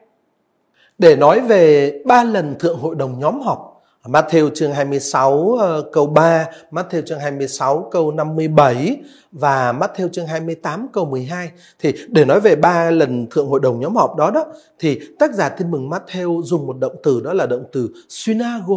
Để 0.99 1.17
nói 1.17 1.41
về 1.41 1.93
ba 2.05 2.25
lần 2.25 2.59
thượng 2.59 2.79
hội 2.79 2.95
đồng 2.95 3.19
nhóm 3.19 3.41
họp 3.41 3.75
Matthew 4.05 4.51
chương 4.55 4.73
26 4.73 5.57
ờ, 5.61 5.85
câu 5.93 6.07
3, 6.07 6.47
Matthew 6.71 7.03
chương 7.03 7.19
26 7.21 7.89
câu 7.91 8.13
57 8.13 8.97
và 9.33 9.73
Matthew 9.73 10.09
chương 10.09 10.27
28 10.27 10.87
câu 10.93 11.05
12. 11.05 11.51
Thì 11.79 11.93
để 12.09 12.25
nói 12.25 12.41
về 12.41 12.57
ba 12.57 12.91
lần 12.91 13.27
thượng 13.31 13.49
hội 13.49 13.61
đồng 13.61 13.81
nhóm 13.81 13.97
họp 13.97 14.17
đó 14.17 14.31
đó 14.31 14.45
thì 14.79 15.01
tác 15.19 15.35
giả 15.35 15.49
tin 15.49 15.71
mừng 15.71 15.91
Matthew 15.91 16.43
dùng 16.43 16.67
một 16.67 16.79
động 16.79 16.97
từ 17.03 17.21
đó 17.21 17.33
là 17.33 17.47
động 17.47 17.65
từ 17.73 17.91
synago, 18.09 18.75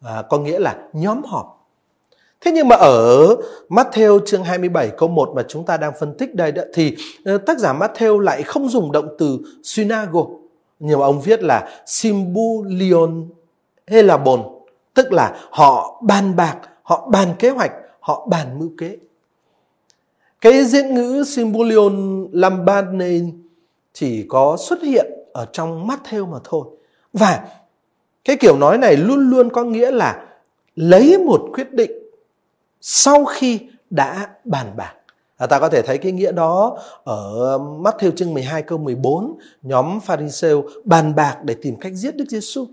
à, 0.00 0.22
có 0.30 0.38
nghĩa 0.38 0.58
là 0.58 0.76
nhóm 0.92 1.22
họp. 1.24 1.68
Thế 2.40 2.52
nhưng 2.52 2.68
mà 2.68 2.76
ở 2.76 3.26
Matthew 3.68 4.20
chương 4.26 4.44
27 4.44 4.90
câu 4.98 5.08
1 5.08 5.32
mà 5.36 5.42
chúng 5.48 5.64
ta 5.64 5.76
đang 5.76 5.92
phân 6.00 6.14
tích 6.18 6.34
đây 6.34 6.52
đó 6.52 6.62
thì 6.74 6.96
ờ, 7.24 7.38
tác 7.38 7.58
giả 7.58 7.72
Matthew 7.72 8.18
lại 8.18 8.42
không 8.42 8.68
dùng 8.68 8.92
động 8.92 9.08
từ 9.18 9.38
synago. 9.62 10.26
Nhưng 10.84 11.00
mà 11.00 11.06
ông 11.06 11.20
viết 11.20 11.42
là 11.42 11.82
Simbulion 11.86 13.28
helabon 13.86 14.42
tức 14.94 15.12
là 15.12 15.40
họ 15.50 16.02
bàn 16.02 16.36
bạc, 16.36 16.58
họ 16.82 17.08
bàn 17.12 17.28
kế 17.38 17.50
hoạch, 17.50 17.72
họ 18.00 18.26
bàn 18.26 18.58
mưu 18.58 18.70
kế. 18.78 18.96
Cái 20.40 20.64
diễn 20.64 20.94
ngữ 20.94 21.24
symbolion 21.26 22.26
Lambane 22.32 23.20
chỉ 23.92 24.26
có 24.28 24.56
xuất 24.56 24.82
hiện 24.82 25.06
ở 25.32 25.46
trong 25.52 25.86
mắt 25.86 26.00
mà 26.12 26.38
thôi. 26.44 26.66
Và 27.12 27.48
cái 28.24 28.36
kiểu 28.36 28.56
nói 28.56 28.78
này 28.78 28.96
luôn 28.96 29.30
luôn 29.30 29.50
có 29.50 29.64
nghĩa 29.64 29.90
là 29.90 30.26
lấy 30.76 31.18
một 31.18 31.42
quyết 31.54 31.72
định 31.72 31.92
sau 32.80 33.24
khi 33.24 33.60
đã 33.90 34.28
bàn 34.44 34.66
bạc. 34.76 34.94
À, 35.42 35.46
ta 35.46 35.58
có 35.58 35.68
thể 35.68 35.82
thấy 35.82 35.98
cái 35.98 36.12
nghĩa 36.12 36.32
đó 36.32 36.78
ở 37.04 37.58
Matthew 37.58 38.10
chương 38.10 38.34
12 38.34 38.62
câu 38.62 38.78
14, 38.78 39.38
nhóm 39.62 40.00
Pharisêu 40.00 40.64
bàn 40.84 41.14
bạc 41.14 41.36
để 41.44 41.54
tìm 41.62 41.76
cách 41.76 41.92
giết 41.92 42.16
Đức 42.16 42.24
Giêsu. 42.28 42.66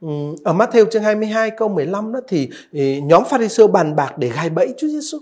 Ừ, 0.00 0.08
ở 0.44 0.52
Matthew 0.52 0.90
chương 0.90 1.02
22 1.02 1.50
câu 1.50 1.68
15 1.68 2.12
đó 2.12 2.20
thì 2.28 2.50
ừ, 2.72 2.80
nhóm 3.02 3.24
Pharisêu 3.24 3.66
bàn 3.66 3.96
bạc 3.96 4.18
để 4.18 4.28
gai 4.28 4.50
bẫy 4.50 4.74
Chúa 4.78 4.88
Giêsu. 4.88 5.18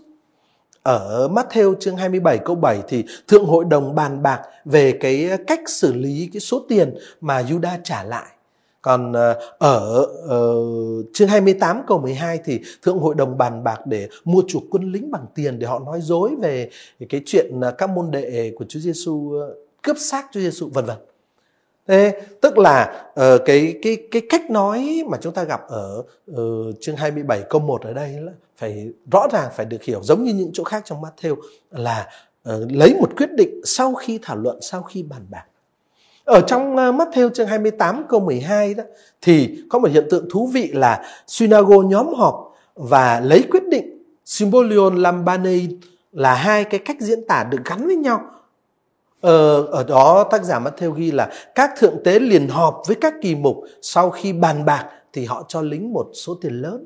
Ở 0.82 1.28
Matthew 1.28 1.74
chương 1.80 1.96
27 1.96 2.38
câu 2.38 2.56
7 2.56 2.82
thì 2.88 3.04
thượng 3.28 3.44
hội 3.44 3.64
đồng 3.64 3.94
bàn 3.94 4.22
bạc 4.22 4.40
về 4.64 4.92
cái 5.00 5.30
cách 5.46 5.60
xử 5.66 5.92
lý 5.92 6.30
cái 6.32 6.40
số 6.40 6.62
tiền 6.68 6.94
mà 7.20 7.42
Juda 7.42 7.78
trả 7.84 8.04
lại. 8.04 8.26
Còn 8.84 9.12
ờ, 9.12 9.38
ở 9.58 10.06
uh, 10.24 11.06
chương 11.14 11.28
28 11.28 11.82
câu 11.86 11.98
12 11.98 12.38
thì 12.44 12.60
thượng 12.82 12.98
hội 12.98 13.14
đồng 13.14 13.38
bàn 13.38 13.64
bạc 13.64 13.86
để 13.86 14.08
mua 14.24 14.42
chuộc 14.48 14.62
quân 14.70 14.92
lính 14.92 15.10
bằng 15.10 15.26
tiền 15.34 15.58
để 15.58 15.66
họ 15.66 15.78
nói 15.78 16.00
dối 16.02 16.30
về 16.42 16.70
cái 17.08 17.22
chuyện 17.26 17.60
các 17.78 17.90
môn 17.90 18.10
đệ 18.10 18.52
của 18.56 18.64
Chúa 18.68 18.80
Giêsu 18.80 19.32
ờ, 19.40 19.54
cướp 19.82 19.96
xác 19.98 20.26
Chúa 20.32 20.40
Giêsu 20.40 20.68
vân 20.68 20.84
vân. 20.84 20.96
Thế 21.86 22.20
tức 22.40 22.58
là 22.58 23.06
uh, 23.08 23.40
cái 23.44 23.78
cái 23.82 23.96
cái 24.10 24.22
cách 24.28 24.50
nói 24.50 25.02
mà 25.06 25.18
chúng 25.20 25.34
ta 25.34 25.44
gặp 25.44 25.60
ở 25.68 26.02
uh, 26.30 26.74
chương 26.80 26.96
27 26.96 27.42
câu 27.50 27.60
1 27.60 27.82
ở 27.82 27.92
đây 27.92 28.12
là 28.20 28.32
phải 28.56 28.88
rõ 29.12 29.26
ràng 29.32 29.50
phải 29.56 29.66
được 29.66 29.82
hiểu 29.82 30.02
giống 30.02 30.24
như 30.24 30.34
những 30.34 30.50
chỗ 30.52 30.64
khác 30.64 30.82
trong 30.84 31.02
Matthew 31.02 31.36
là 31.70 32.08
uh, 32.48 32.72
lấy 32.72 32.94
một 33.00 33.16
quyết 33.16 33.30
định 33.36 33.60
sau 33.64 33.94
khi 33.94 34.18
thảo 34.22 34.36
luận, 34.36 34.58
sau 34.62 34.82
khi 34.82 35.02
bàn 35.02 35.26
bạc. 35.30 35.44
Ở 36.24 36.40
trong 36.40 36.76
ờ, 36.76 36.92
Matthew 36.92 37.30
chương 37.30 37.46
28 37.46 38.04
câu 38.08 38.20
12 38.20 38.74
đó 38.74 38.84
thì 39.20 39.62
có 39.68 39.78
một 39.78 39.88
hiện 39.92 40.06
tượng 40.10 40.28
thú 40.30 40.50
vị 40.52 40.70
là 40.72 41.04
synago 41.26 41.76
nhóm 41.82 42.14
họp 42.14 42.54
và 42.74 43.20
lấy 43.20 43.44
quyết 43.50 43.62
định 43.70 44.02
symbolion 44.24 44.96
lambanein 44.96 45.80
là 46.12 46.34
hai 46.34 46.64
cái 46.64 46.80
cách 46.84 46.96
diễn 47.00 47.26
tả 47.28 47.44
được 47.50 47.58
gắn 47.64 47.86
với 47.86 47.96
nhau 47.96 48.20
Ờ, 49.24 49.62
ở 49.62 49.84
đó 49.84 50.24
tác 50.30 50.44
giả 50.44 50.60
Matthew 50.60 50.90
ghi 50.90 51.10
là 51.10 51.32
các 51.54 51.70
thượng 51.78 51.96
tế 52.04 52.18
liền 52.18 52.48
họp 52.48 52.82
với 52.86 52.96
các 53.00 53.14
kỳ 53.22 53.34
mục 53.34 53.56
sau 53.82 54.10
khi 54.10 54.32
bàn 54.32 54.64
bạc 54.64 54.88
thì 55.12 55.24
họ 55.24 55.44
cho 55.48 55.62
lính 55.62 55.92
một 55.92 56.10
số 56.14 56.34
tiền 56.34 56.52
lớn. 56.52 56.84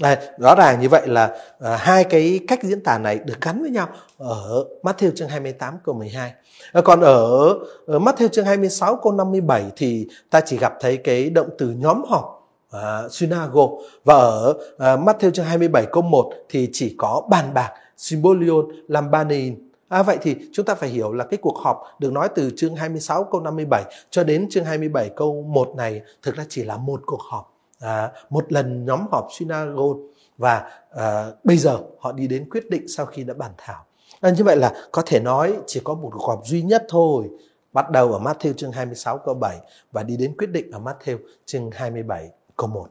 Đây, 0.00 0.16
rõ 0.38 0.54
ràng 0.54 0.80
như 0.80 0.88
vậy 0.88 1.08
là 1.08 1.36
à, 1.60 1.76
hai 1.76 2.04
cái 2.04 2.40
cách 2.48 2.62
diễn 2.62 2.82
tả 2.82 2.98
này 2.98 3.18
được 3.24 3.40
gắn 3.40 3.60
với 3.62 3.70
nhau 3.70 3.88
ở 4.18 4.64
Matthew 4.82 5.10
chương 5.14 5.28
28 5.28 5.78
câu 5.84 5.94
12. 5.94 6.32
À, 6.72 6.80
còn 6.84 7.00
ở, 7.00 7.48
ở 7.86 7.98
Matthew 7.98 8.28
chương 8.28 8.44
26 8.44 8.96
câu 9.02 9.12
57 9.12 9.64
thì 9.76 10.08
ta 10.30 10.40
chỉ 10.40 10.56
gặp 10.58 10.74
thấy 10.80 10.96
cái 10.96 11.30
động 11.30 11.48
từ 11.58 11.70
nhóm 11.70 12.04
họp 12.08 12.50
à, 12.70 13.02
synago 13.10 13.68
và 14.04 14.14
ở 14.14 14.54
à, 14.78 14.96
Matthew 14.96 15.30
chương 15.30 15.44
27 15.44 15.86
câu 15.92 16.02
1 16.02 16.32
thì 16.48 16.68
chỉ 16.72 16.94
có 16.98 17.22
bàn 17.30 17.54
bạc 17.54 17.72
symbolion 17.96 18.66
lambanin 18.88 19.68
À, 19.88 20.02
vậy 20.02 20.18
thì 20.22 20.36
chúng 20.52 20.66
ta 20.66 20.74
phải 20.74 20.88
hiểu 20.88 21.12
là 21.12 21.24
cái 21.24 21.38
cuộc 21.42 21.58
họp 21.58 21.82
được 21.98 22.12
nói 22.12 22.28
từ 22.34 22.50
chương 22.56 22.76
26 22.76 23.24
câu 23.24 23.40
57 23.40 23.84
cho 24.10 24.24
đến 24.24 24.46
chương 24.50 24.64
27 24.64 25.10
câu 25.16 25.42
1 25.42 25.74
này 25.76 26.00
thực 26.22 26.36
ra 26.36 26.44
chỉ 26.48 26.64
là 26.64 26.76
một 26.76 27.00
cuộc 27.06 27.20
họp. 27.22 27.57
À, 27.80 28.10
một 28.30 28.52
lần 28.52 28.84
nhóm 28.84 29.00
họp 29.10 29.28
synagogue 29.38 30.00
và 30.38 30.64
à, 30.90 31.26
bây 31.44 31.56
giờ 31.56 31.78
họ 31.98 32.12
đi 32.12 32.26
đến 32.26 32.48
quyết 32.50 32.70
định 32.70 32.88
sau 32.88 33.06
khi 33.06 33.24
đã 33.24 33.34
bàn 33.34 33.50
thảo. 33.56 33.84
À, 34.20 34.30
như 34.30 34.44
vậy 34.44 34.56
là 34.56 34.72
có 34.92 35.02
thể 35.06 35.20
nói 35.20 35.54
chỉ 35.66 35.80
có 35.84 35.94
một 35.94 36.10
cuộc 36.12 36.26
họp 36.26 36.40
duy 36.44 36.62
nhất 36.62 36.84
thôi 36.88 37.28
bắt 37.72 37.90
đầu 37.90 38.12
ở 38.12 38.18
Matthew 38.18 38.52
chương 38.52 38.72
26 38.72 39.18
câu 39.18 39.34
7 39.34 39.56
và 39.92 40.02
đi 40.02 40.16
đến 40.16 40.34
quyết 40.38 40.50
định 40.50 40.70
ở 40.70 40.78
Matthew 40.78 41.18
chương 41.46 41.70
27 41.72 42.28
câu 42.56 42.68
1. 42.68 42.86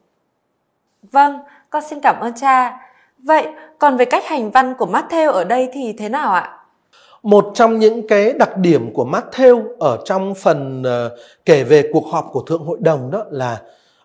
Vâng, 1.11 1.39
con 1.69 1.83
xin 1.89 1.99
cảm 2.01 2.19
ơn 2.19 2.33
cha. 2.35 2.79
Vậy 3.17 3.47
còn 3.79 3.97
về 3.97 4.05
cách 4.05 4.23
hành 4.25 4.51
văn 4.51 4.73
của 4.77 4.85
Matthew 4.85 5.31
ở 5.31 5.43
đây 5.43 5.69
thì 5.73 5.93
thế 5.93 6.09
nào 6.09 6.33
ạ? 6.33 6.53
một 7.23 7.51
trong 7.53 7.79
những 7.79 8.07
cái 8.07 8.33
đặc 8.33 8.57
điểm 8.57 8.93
của 8.93 9.05
Matthew 9.05 9.77
ở 9.79 9.99
trong 10.05 10.35
phần 10.35 10.81
uh, 10.81 11.19
kể 11.45 11.63
về 11.63 11.89
cuộc 11.93 12.05
họp 12.11 12.29
của 12.31 12.41
thượng 12.41 12.65
hội 12.65 12.77
đồng 12.81 13.11
đó 13.11 13.25
là 13.29 13.61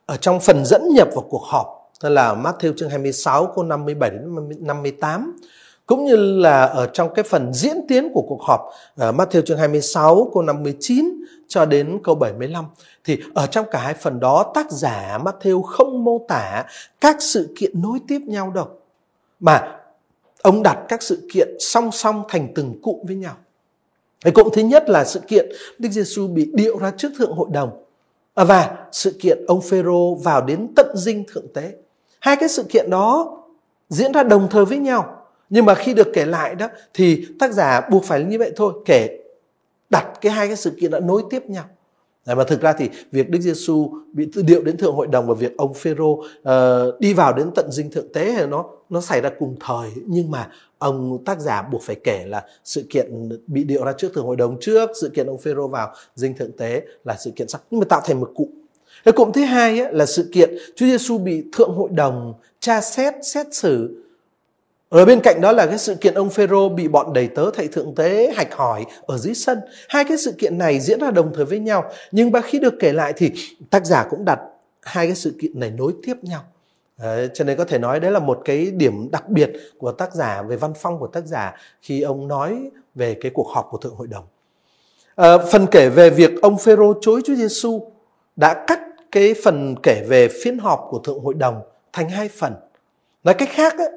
ở 0.06 0.16
trong 0.16 0.40
phần 0.40 0.64
dẫn 0.64 0.88
nhập 0.94 1.08
vào 1.14 1.24
cuộc 1.30 1.42
họp, 1.44 1.90
tức 2.00 2.08
là 2.08 2.34
Matthew 2.34 2.72
chương 2.76 2.90
26 2.90 3.46
câu 3.46 3.64
57 3.64 4.10
đến 4.10 4.34
58 4.60 5.36
cũng 5.86 6.04
như 6.04 6.16
là 6.16 6.64
ở 6.64 6.86
trong 6.86 7.14
cái 7.14 7.22
phần 7.22 7.52
diễn 7.52 7.76
tiến 7.88 8.12
của 8.14 8.22
cuộc 8.28 8.42
họp 8.42 8.60
ờ, 8.96 9.08
ở 9.08 9.12
Matthew 9.12 9.42
chương 9.42 9.58
26 9.58 10.30
câu 10.34 10.42
59 10.42 11.24
cho 11.48 11.64
đến 11.64 12.00
câu 12.04 12.14
75 12.14 12.64
thì 13.04 13.18
ở 13.34 13.46
trong 13.46 13.66
cả 13.70 13.78
hai 13.78 13.94
phần 13.94 14.20
đó, 14.20 14.52
tác 14.54 14.70
giả 14.70 15.18
Matthew 15.24 15.62
không 15.62 16.04
mô 16.04 16.24
tả 16.28 16.64
các 17.00 17.16
sự 17.20 17.54
kiện 17.56 17.82
nối 17.82 17.98
tiếp 18.08 18.20
nhau 18.26 18.50
đâu, 18.50 18.68
mà 19.40 19.78
ông 20.42 20.62
đặt 20.62 20.78
các 20.88 21.02
sự 21.02 21.28
kiện 21.32 21.48
song 21.60 21.92
song 21.92 22.22
thành 22.28 22.48
từng 22.54 22.80
cụm 22.82 22.98
với 23.06 23.16
nhau. 23.16 23.34
Cái 24.20 24.32
cụm 24.32 24.48
thứ 24.52 24.62
nhất 24.62 24.84
là 24.88 25.04
sự 25.04 25.20
kiện 25.20 25.48
Đức 25.78 25.88
Giêsu 25.88 26.28
bị 26.28 26.50
điệu 26.54 26.78
ra 26.78 26.92
trước 26.96 27.12
thượng 27.18 27.32
hội 27.32 27.48
đồng 27.52 27.81
à, 28.34 28.44
và 28.44 28.76
sự 28.92 29.18
kiện 29.20 29.38
ông 29.46 29.60
Phêrô 29.60 30.14
vào 30.14 30.42
đến 30.42 30.68
tận 30.76 30.96
dinh 30.96 31.24
thượng 31.32 31.52
tế. 31.54 31.72
Hai 32.20 32.36
cái 32.36 32.48
sự 32.48 32.62
kiện 32.62 32.90
đó 32.90 33.38
diễn 33.88 34.12
ra 34.12 34.22
đồng 34.22 34.48
thời 34.50 34.64
với 34.64 34.78
nhau. 34.78 35.18
Nhưng 35.50 35.64
mà 35.64 35.74
khi 35.74 35.94
được 35.94 36.08
kể 36.14 36.24
lại 36.24 36.54
đó 36.54 36.68
thì 36.94 37.26
tác 37.38 37.52
giả 37.52 37.80
buộc 37.90 38.04
phải 38.04 38.24
như 38.24 38.38
vậy 38.38 38.52
thôi 38.56 38.72
kể 38.84 39.18
đặt 39.90 40.06
cái 40.20 40.32
hai 40.32 40.46
cái 40.46 40.56
sự 40.56 40.76
kiện 40.80 40.90
đã 40.90 41.00
nối 41.00 41.22
tiếp 41.30 41.42
nhau. 41.46 41.64
Đấy, 42.26 42.36
mà 42.36 42.44
thực 42.44 42.60
ra 42.60 42.72
thì 42.72 42.88
việc 43.12 43.30
Đức 43.30 43.40
Giêsu 43.40 43.90
bị 44.12 44.28
tư 44.34 44.42
điệu 44.42 44.62
đến 44.62 44.76
thượng 44.76 44.94
hội 44.94 45.06
đồng 45.06 45.26
và 45.26 45.34
việc 45.34 45.56
ông 45.56 45.74
Phêrô 45.74 46.10
uh, 46.12 47.00
đi 47.00 47.12
vào 47.12 47.32
đến 47.32 47.50
tận 47.54 47.70
dinh 47.72 47.90
thượng 47.90 48.12
tế 48.12 48.34
thì 48.38 48.46
nó 48.46 48.64
nó 48.90 49.00
xảy 49.00 49.20
ra 49.20 49.30
cùng 49.38 49.56
thời. 49.60 49.90
Nhưng 50.06 50.30
mà 50.30 50.50
ông 50.78 51.24
tác 51.24 51.40
giả 51.40 51.62
buộc 51.62 51.82
phải 51.82 51.96
kể 52.04 52.24
là 52.26 52.44
sự 52.64 52.84
kiện 52.90 53.28
bị 53.46 53.64
điệu 53.64 53.84
ra 53.84 53.92
trước 53.92 54.14
thượng 54.14 54.26
hội 54.26 54.36
đồng 54.36 54.56
trước 54.60 54.90
sự 55.00 55.08
kiện 55.08 55.26
ông 55.26 55.38
Phêrô 55.38 55.68
vào 55.68 55.94
dinh 56.14 56.34
thượng 56.34 56.52
tế 56.52 56.82
là 57.04 57.16
sự 57.18 57.30
kiện 57.36 57.48
sau 57.48 57.60
nhưng 57.70 57.80
mà 57.80 57.86
tạo 57.88 58.00
thành 58.04 58.20
một 58.20 58.30
cụm. 58.34 58.48
Cái 59.04 59.12
cụm 59.12 59.32
thứ 59.32 59.44
hai 59.44 59.80
ấy, 59.80 59.92
là 59.92 60.06
sự 60.06 60.28
kiện 60.32 60.50
Chúa 60.76 60.86
Giêsu 60.86 61.18
bị 61.18 61.44
thượng 61.52 61.74
hội 61.74 61.90
đồng 61.92 62.34
tra 62.60 62.80
xét 62.80 63.14
xét 63.22 63.46
xử 63.52 64.01
ở 64.92 65.04
bên 65.04 65.20
cạnh 65.20 65.40
đó 65.40 65.52
là 65.52 65.66
cái 65.66 65.78
sự 65.78 65.94
kiện 65.94 66.14
ông 66.14 66.30
Phêrô 66.30 66.68
bị 66.68 66.88
bọn 66.88 67.12
đầy 67.12 67.28
tớ 67.28 67.50
thầy 67.54 67.68
thượng 67.68 67.94
tế 67.94 68.32
hạch 68.36 68.54
hỏi 68.54 68.84
ở 69.06 69.18
dưới 69.18 69.34
sân. 69.34 69.60
Hai 69.88 70.04
cái 70.04 70.16
sự 70.16 70.32
kiện 70.38 70.58
này 70.58 70.80
diễn 70.80 71.00
ra 71.00 71.10
đồng 71.10 71.32
thời 71.34 71.44
với 71.44 71.58
nhau. 71.58 71.84
Nhưng 72.10 72.30
mà 72.30 72.40
khi 72.40 72.58
được 72.58 72.74
kể 72.80 72.92
lại 72.92 73.12
thì 73.16 73.32
tác 73.70 73.86
giả 73.86 74.06
cũng 74.10 74.24
đặt 74.24 74.40
hai 74.82 75.06
cái 75.06 75.16
sự 75.16 75.34
kiện 75.40 75.60
này 75.60 75.70
nối 75.70 75.92
tiếp 76.06 76.14
nhau. 76.22 76.40
Đấy, 76.98 77.28
cho 77.34 77.44
nên 77.44 77.58
có 77.58 77.64
thể 77.64 77.78
nói 77.78 78.00
đấy 78.00 78.10
là 78.10 78.18
một 78.18 78.42
cái 78.44 78.70
điểm 78.70 79.10
đặc 79.12 79.28
biệt 79.28 79.52
của 79.78 79.92
tác 79.92 80.14
giả 80.14 80.42
về 80.42 80.56
văn 80.56 80.72
phong 80.80 80.98
của 80.98 81.06
tác 81.06 81.26
giả 81.26 81.56
khi 81.82 82.00
ông 82.00 82.28
nói 82.28 82.70
về 82.94 83.14
cái 83.20 83.32
cuộc 83.34 83.48
họp 83.48 83.68
của 83.70 83.78
thượng 83.78 83.94
hội 83.94 84.06
đồng. 84.06 84.24
À, 85.16 85.38
phần 85.38 85.66
kể 85.70 85.88
về 85.88 86.10
việc 86.10 86.30
ông 86.42 86.58
Phêrô 86.58 86.94
chối 87.00 87.20
Chúa 87.24 87.34
Giêsu 87.34 87.82
đã 88.36 88.64
cắt 88.66 88.80
cái 89.12 89.34
phần 89.44 89.74
kể 89.82 90.04
về 90.08 90.28
phiên 90.28 90.58
họp 90.58 90.86
của 90.90 90.98
thượng 90.98 91.20
hội 91.20 91.34
đồng 91.34 91.60
thành 91.92 92.08
hai 92.08 92.28
phần. 92.28 92.54
Nói 93.24 93.34
cách 93.34 93.48
khác 93.52 93.78
ấy, 93.78 93.90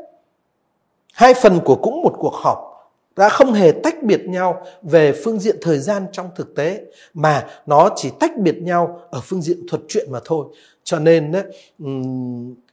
hai 1.16 1.34
phần 1.34 1.60
của 1.66 1.76
cũng 1.76 2.02
một 2.02 2.14
cuộc 2.18 2.34
họp. 2.34 2.72
Đã 3.16 3.30
không 3.30 3.54
hề 3.54 3.72
tách 3.72 4.04
biệt 4.04 4.22
nhau 4.26 4.62
về 4.82 5.22
phương 5.24 5.40
diện 5.40 5.56
thời 5.62 5.80
gian 5.80 6.08
trong 6.12 6.30
thực 6.36 6.56
tế, 6.56 6.82
mà 7.14 7.48
nó 7.66 7.90
chỉ 7.96 8.12
tách 8.20 8.38
biệt 8.38 8.56
nhau 8.62 9.00
ở 9.10 9.22
phương 9.24 9.42
diện 9.42 9.58
thuật 9.70 9.82
chuyện 9.88 10.12
mà 10.12 10.20
thôi. 10.26 10.46
Cho 10.84 11.00
nên 11.00 11.34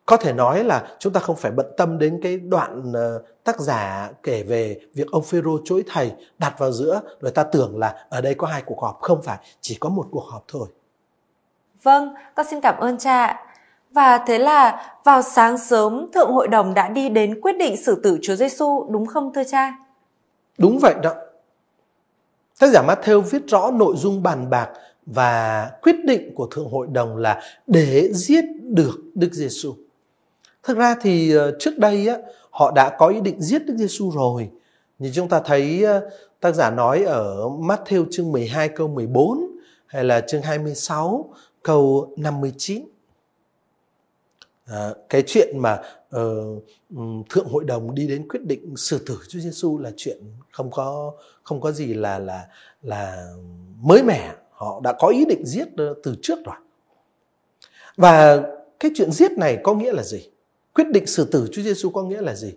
có 0.06 0.16
thể 0.16 0.32
nói 0.32 0.64
là 0.64 0.86
chúng 0.98 1.12
ta 1.12 1.20
không 1.20 1.36
phải 1.36 1.52
bận 1.52 1.66
tâm 1.76 1.98
đến 1.98 2.20
cái 2.22 2.36
đoạn 2.36 2.92
ờ, 2.94 3.22
tác 3.44 3.60
giả 3.60 4.10
kể 4.22 4.42
về 4.42 4.80
việc 4.94 5.10
ông 5.10 5.22
Phêrô 5.22 5.58
chối 5.64 5.84
thầy 5.88 6.12
đặt 6.38 6.58
vào 6.58 6.72
giữa 6.72 7.00
người 7.20 7.30
ta 7.30 7.42
tưởng 7.42 7.78
là 7.78 8.06
ở 8.08 8.20
đây 8.20 8.34
có 8.34 8.46
hai 8.46 8.62
cuộc 8.66 8.80
họp. 8.80 9.00
Không 9.00 9.22
phải, 9.22 9.38
chỉ 9.60 9.76
có 9.80 9.88
một 9.88 10.06
cuộc 10.10 10.24
họp 10.30 10.44
thôi. 10.48 10.68
Vâng 11.82 12.14
con 12.34 12.46
xin 12.50 12.60
cảm 12.60 12.76
ơn 12.80 12.98
cha 12.98 13.46
và 13.92 14.18
thế 14.26 14.38
là 14.38 14.92
vào 15.04 15.22
sáng 15.22 15.58
sớm 15.58 16.06
thượng 16.14 16.32
hội 16.32 16.48
đồng 16.48 16.74
đã 16.74 16.88
đi 16.88 17.08
đến 17.08 17.40
quyết 17.40 17.56
định 17.58 17.76
xử 17.76 18.00
tử 18.02 18.18
Chúa 18.22 18.34
Giêsu 18.34 18.86
đúng 18.90 19.06
không 19.06 19.32
thưa 19.34 19.44
cha? 19.44 19.74
Đúng 20.58 20.78
vậy 20.78 20.94
đó. 21.02 21.14
Tác 22.58 22.70
giả 22.70 22.82
Matthew 22.82 23.20
viết 23.20 23.42
rõ 23.46 23.70
nội 23.70 23.94
dung 23.96 24.22
bàn 24.22 24.50
bạc 24.50 24.68
và 25.06 25.70
quyết 25.82 25.96
định 26.04 26.34
của 26.34 26.46
thượng 26.46 26.70
hội 26.70 26.86
đồng 26.92 27.16
là 27.16 27.42
để 27.66 28.12
giết 28.12 28.44
được 28.62 29.00
Đức 29.14 29.32
Giêsu. 29.32 29.74
Thực 30.62 30.76
ra 30.76 30.96
thì 31.00 31.34
ờ, 31.34 31.56
trước 31.58 31.78
đây 31.78 32.08
á, 32.08 32.16
họ 32.50 32.72
đã 32.74 32.96
có 32.98 33.06
ý 33.08 33.20
định 33.20 33.40
giết 33.40 33.66
Đức 33.66 33.74
Giêsu 33.76 34.10
rồi. 34.10 34.50
Như 34.98 35.10
chúng 35.14 35.28
ta 35.28 35.40
thấy 35.44 35.82
ờ, 35.82 36.10
tác 36.40 36.54
giả 36.54 36.70
nói 36.70 37.02
ở 37.02 37.48
Matthew 37.48 38.04
chương 38.10 38.32
12 38.32 38.68
câu 38.68 38.88
14 38.88 39.46
hay 39.86 40.04
là 40.04 40.20
chương 40.20 40.42
26 40.42 41.30
câu 41.62 42.12
59 42.16 42.84
À, 44.66 44.94
cái 45.08 45.22
chuyện 45.26 45.58
mà 45.58 45.82
uh, 46.16 46.64
thượng 47.30 47.46
hội 47.48 47.64
đồng 47.64 47.94
đi 47.94 48.06
đến 48.06 48.28
quyết 48.28 48.40
định 48.44 48.76
xử 48.76 48.98
tử 48.98 49.18
Chúa 49.28 49.38
Giêsu 49.38 49.78
là 49.78 49.90
chuyện 49.96 50.18
không 50.50 50.70
có 50.70 51.12
không 51.42 51.60
có 51.60 51.72
gì 51.72 51.94
là 51.94 52.18
là 52.18 52.46
là 52.82 53.26
mới 53.80 54.02
mẻ. 54.02 54.34
Họ 54.50 54.80
đã 54.84 54.92
có 54.98 55.08
ý 55.08 55.24
định 55.24 55.46
giết 55.46 55.68
từ 56.02 56.14
trước 56.22 56.38
rồi. 56.44 56.56
Và 57.96 58.42
cái 58.80 58.90
chuyện 58.94 59.12
giết 59.12 59.32
này 59.32 59.58
có 59.62 59.74
nghĩa 59.74 59.92
là 59.92 60.02
gì? 60.02 60.28
Quyết 60.74 60.86
định 60.92 61.06
xử 61.06 61.24
tử 61.24 61.48
Chúa 61.52 61.62
Giêsu 61.62 61.90
có 61.90 62.02
nghĩa 62.02 62.20
là 62.20 62.34
gì? 62.34 62.52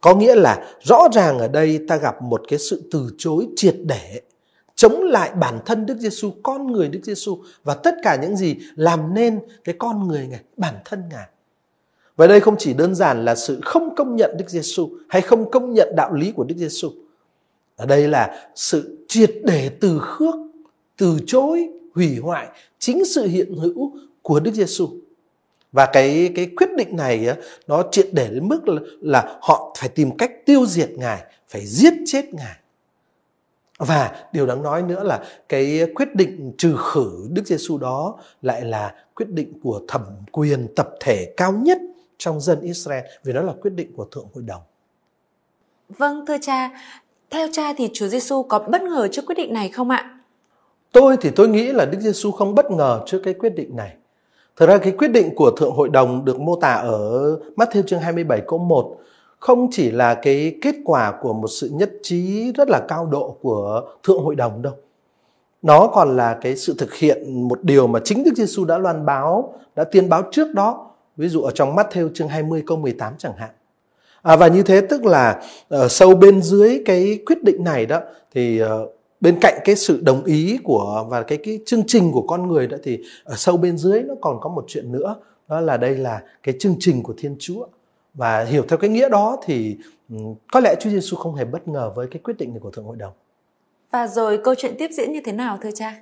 Có 0.00 0.14
nghĩa 0.14 0.34
là 0.34 0.74
rõ 0.80 1.08
ràng 1.12 1.38
ở 1.38 1.48
đây 1.48 1.80
ta 1.88 1.96
gặp 1.96 2.22
một 2.22 2.42
cái 2.48 2.58
sự 2.58 2.82
từ 2.92 3.10
chối 3.18 3.48
triệt 3.56 3.76
để 3.84 4.20
chống 4.80 5.02
lại 5.02 5.30
bản 5.40 5.58
thân 5.66 5.86
Đức 5.86 5.98
Giêsu, 5.98 6.32
con 6.42 6.72
người 6.72 6.88
Đức 6.88 7.00
Giêsu 7.02 7.38
và 7.64 7.74
tất 7.74 7.94
cả 8.02 8.18
những 8.22 8.36
gì 8.36 8.56
làm 8.76 9.14
nên 9.14 9.40
cái 9.64 9.74
con 9.78 10.08
người 10.08 10.26
ngài, 10.26 10.40
bản 10.56 10.74
thân 10.84 11.02
ngài. 11.10 11.26
Và 12.16 12.26
đây 12.26 12.40
không 12.40 12.56
chỉ 12.58 12.72
đơn 12.74 12.94
giản 12.94 13.24
là 13.24 13.34
sự 13.34 13.60
không 13.62 13.94
công 13.94 14.16
nhận 14.16 14.36
Đức 14.38 14.50
Giêsu 14.50 14.88
hay 15.08 15.22
không 15.22 15.50
công 15.50 15.74
nhận 15.74 15.88
đạo 15.96 16.14
lý 16.14 16.32
của 16.32 16.44
Đức 16.44 16.54
Giêsu. 16.58 16.90
Ở 17.76 17.86
đây 17.86 18.08
là 18.08 18.50
sự 18.54 19.04
triệt 19.08 19.30
để 19.44 19.70
từ 19.80 19.98
khước, 19.98 20.34
từ 20.96 21.18
chối, 21.26 21.68
hủy 21.94 22.18
hoại 22.18 22.48
chính 22.78 23.04
sự 23.04 23.26
hiện 23.26 23.56
hữu 23.56 23.92
của 24.22 24.40
Đức 24.40 24.54
Giêsu. 24.54 24.88
Và 25.72 25.86
cái 25.92 26.32
cái 26.36 26.50
quyết 26.56 26.68
định 26.76 26.96
này 26.96 27.28
nó 27.66 27.84
triệt 27.90 28.08
để 28.12 28.28
đến 28.28 28.48
mức 28.48 28.68
là, 28.68 28.80
là 29.00 29.38
họ 29.42 29.76
phải 29.78 29.88
tìm 29.88 30.16
cách 30.16 30.46
tiêu 30.46 30.66
diệt 30.66 30.90
ngài, 30.96 31.22
phải 31.48 31.66
giết 31.66 31.94
chết 32.06 32.34
ngài. 32.34 32.56
Và 33.80 34.10
điều 34.32 34.46
đáng 34.46 34.62
nói 34.62 34.82
nữa 34.82 35.02
là 35.04 35.24
cái 35.48 35.86
quyết 35.94 36.14
định 36.14 36.52
trừ 36.58 36.76
khử 36.78 37.28
Đức 37.30 37.46
Giêsu 37.46 37.78
đó 37.78 38.18
lại 38.42 38.62
là 38.64 38.94
quyết 39.14 39.28
định 39.28 39.60
của 39.62 39.80
thẩm 39.88 40.02
quyền 40.32 40.68
tập 40.76 40.88
thể 41.00 41.34
cao 41.36 41.52
nhất 41.52 41.78
trong 42.18 42.40
dân 42.40 42.60
Israel 42.60 43.04
vì 43.24 43.32
nó 43.32 43.42
là 43.42 43.52
quyết 43.62 43.70
định 43.70 43.92
của 43.96 44.04
thượng 44.04 44.26
hội 44.34 44.44
đồng. 44.46 44.62
Vâng 45.88 46.26
thưa 46.26 46.36
cha, 46.40 46.70
theo 47.30 47.48
cha 47.52 47.72
thì 47.76 47.90
Chúa 47.92 48.06
Giêsu 48.06 48.42
có 48.42 48.58
bất 48.58 48.82
ngờ 48.82 49.08
trước 49.12 49.22
quyết 49.26 49.34
định 49.34 49.54
này 49.54 49.68
không 49.68 49.90
ạ? 49.90 50.18
Tôi 50.92 51.16
thì 51.20 51.30
tôi 51.30 51.48
nghĩ 51.48 51.72
là 51.72 51.84
Đức 51.84 51.98
Giêsu 52.00 52.30
không 52.30 52.54
bất 52.54 52.70
ngờ 52.70 53.02
trước 53.06 53.20
cái 53.24 53.34
quyết 53.34 53.54
định 53.54 53.76
này. 53.76 53.96
Thực 54.56 54.68
ra 54.68 54.78
cái 54.78 54.92
quyết 54.98 55.08
định 55.08 55.34
của 55.34 55.50
Thượng 55.50 55.72
Hội 55.72 55.88
đồng 55.88 56.24
được 56.24 56.40
mô 56.40 56.56
tả 56.56 56.72
ở 56.72 57.36
Matthew 57.56 57.82
chương 57.82 58.00
27 58.00 58.42
câu 58.46 58.58
1 58.58 58.96
không 59.40 59.68
chỉ 59.70 59.90
là 59.90 60.14
cái 60.14 60.58
kết 60.62 60.74
quả 60.84 61.12
của 61.22 61.32
một 61.32 61.48
sự 61.48 61.70
nhất 61.72 61.90
trí 62.02 62.52
rất 62.52 62.68
là 62.68 62.80
cao 62.88 63.06
độ 63.06 63.36
của 63.42 63.82
Thượng 64.02 64.22
Hội 64.22 64.34
đồng 64.34 64.62
đâu. 64.62 64.72
Nó 65.62 65.86
còn 65.86 66.16
là 66.16 66.38
cái 66.40 66.56
sự 66.56 66.74
thực 66.78 66.94
hiện 66.94 67.48
một 67.48 67.62
điều 67.62 67.86
mà 67.86 68.00
chính 68.04 68.24
Đức 68.24 68.32
Giêsu 68.36 68.64
đã 68.64 68.78
loan 68.78 69.06
báo, 69.06 69.54
đã 69.76 69.84
tiên 69.84 70.08
báo 70.08 70.22
trước 70.32 70.54
đó. 70.54 70.90
Ví 71.16 71.28
dụ 71.28 71.42
ở 71.42 71.50
trong 71.50 71.76
Matthew 71.76 72.08
chương 72.14 72.28
20 72.28 72.62
câu 72.66 72.76
18 72.76 73.14
chẳng 73.18 73.36
hạn. 73.36 73.50
À, 74.22 74.36
và 74.36 74.48
như 74.48 74.62
thế 74.62 74.80
tức 74.80 75.04
là 75.04 75.42
uh, 75.74 75.90
sâu 75.90 76.14
bên 76.14 76.42
dưới 76.42 76.82
cái 76.84 77.18
quyết 77.26 77.44
định 77.44 77.64
này 77.64 77.86
đó 77.86 78.00
thì 78.34 78.62
uh, 78.62 78.68
bên 79.20 79.38
cạnh 79.40 79.58
cái 79.64 79.76
sự 79.76 80.00
đồng 80.02 80.24
ý 80.24 80.58
của 80.64 81.06
và 81.08 81.22
cái 81.22 81.38
cái 81.38 81.60
chương 81.66 81.82
trình 81.86 82.12
của 82.12 82.22
con 82.22 82.48
người 82.48 82.66
đó 82.66 82.76
thì 82.82 82.98
ở 83.24 83.34
sâu 83.36 83.56
bên 83.56 83.76
dưới 83.78 84.02
nó 84.02 84.14
còn 84.20 84.40
có 84.40 84.48
một 84.48 84.64
chuyện 84.68 84.92
nữa 84.92 85.16
đó 85.48 85.60
là 85.60 85.76
đây 85.76 85.96
là 85.96 86.22
cái 86.42 86.54
chương 86.58 86.74
trình 86.80 87.02
của 87.02 87.14
Thiên 87.18 87.36
Chúa 87.38 87.66
và 88.14 88.44
hiểu 88.44 88.64
theo 88.68 88.78
cái 88.78 88.90
nghĩa 88.90 89.08
đó 89.08 89.36
thì 89.44 89.76
um, 90.08 90.34
có 90.52 90.60
lẽ 90.60 90.74
Chúa 90.80 90.90
Giêsu 90.90 91.16
không 91.16 91.34
hề 91.34 91.44
bất 91.44 91.68
ngờ 91.68 91.92
với 91.96 92.06
cái 92.10 92.20
quyết 92.24 92.34
định 92.38 92.50
này 92.50 92.60
của 92.60 92.70
thượng 92.70 92.84
hội 92.84 92.96
đồng. 92.96 93.12
Và 93.90 94.06
rồi 94.06 94.40
câu 94.44 94.54
chuyện 94.54 94.74
tiếp 94.78 94.90
diễn 94.92 95.12
như 95.12 95.20
thế 95.24 95.32
nào 95.32 95.58
thưa 95.62 95.70
cha? 95.74 95.94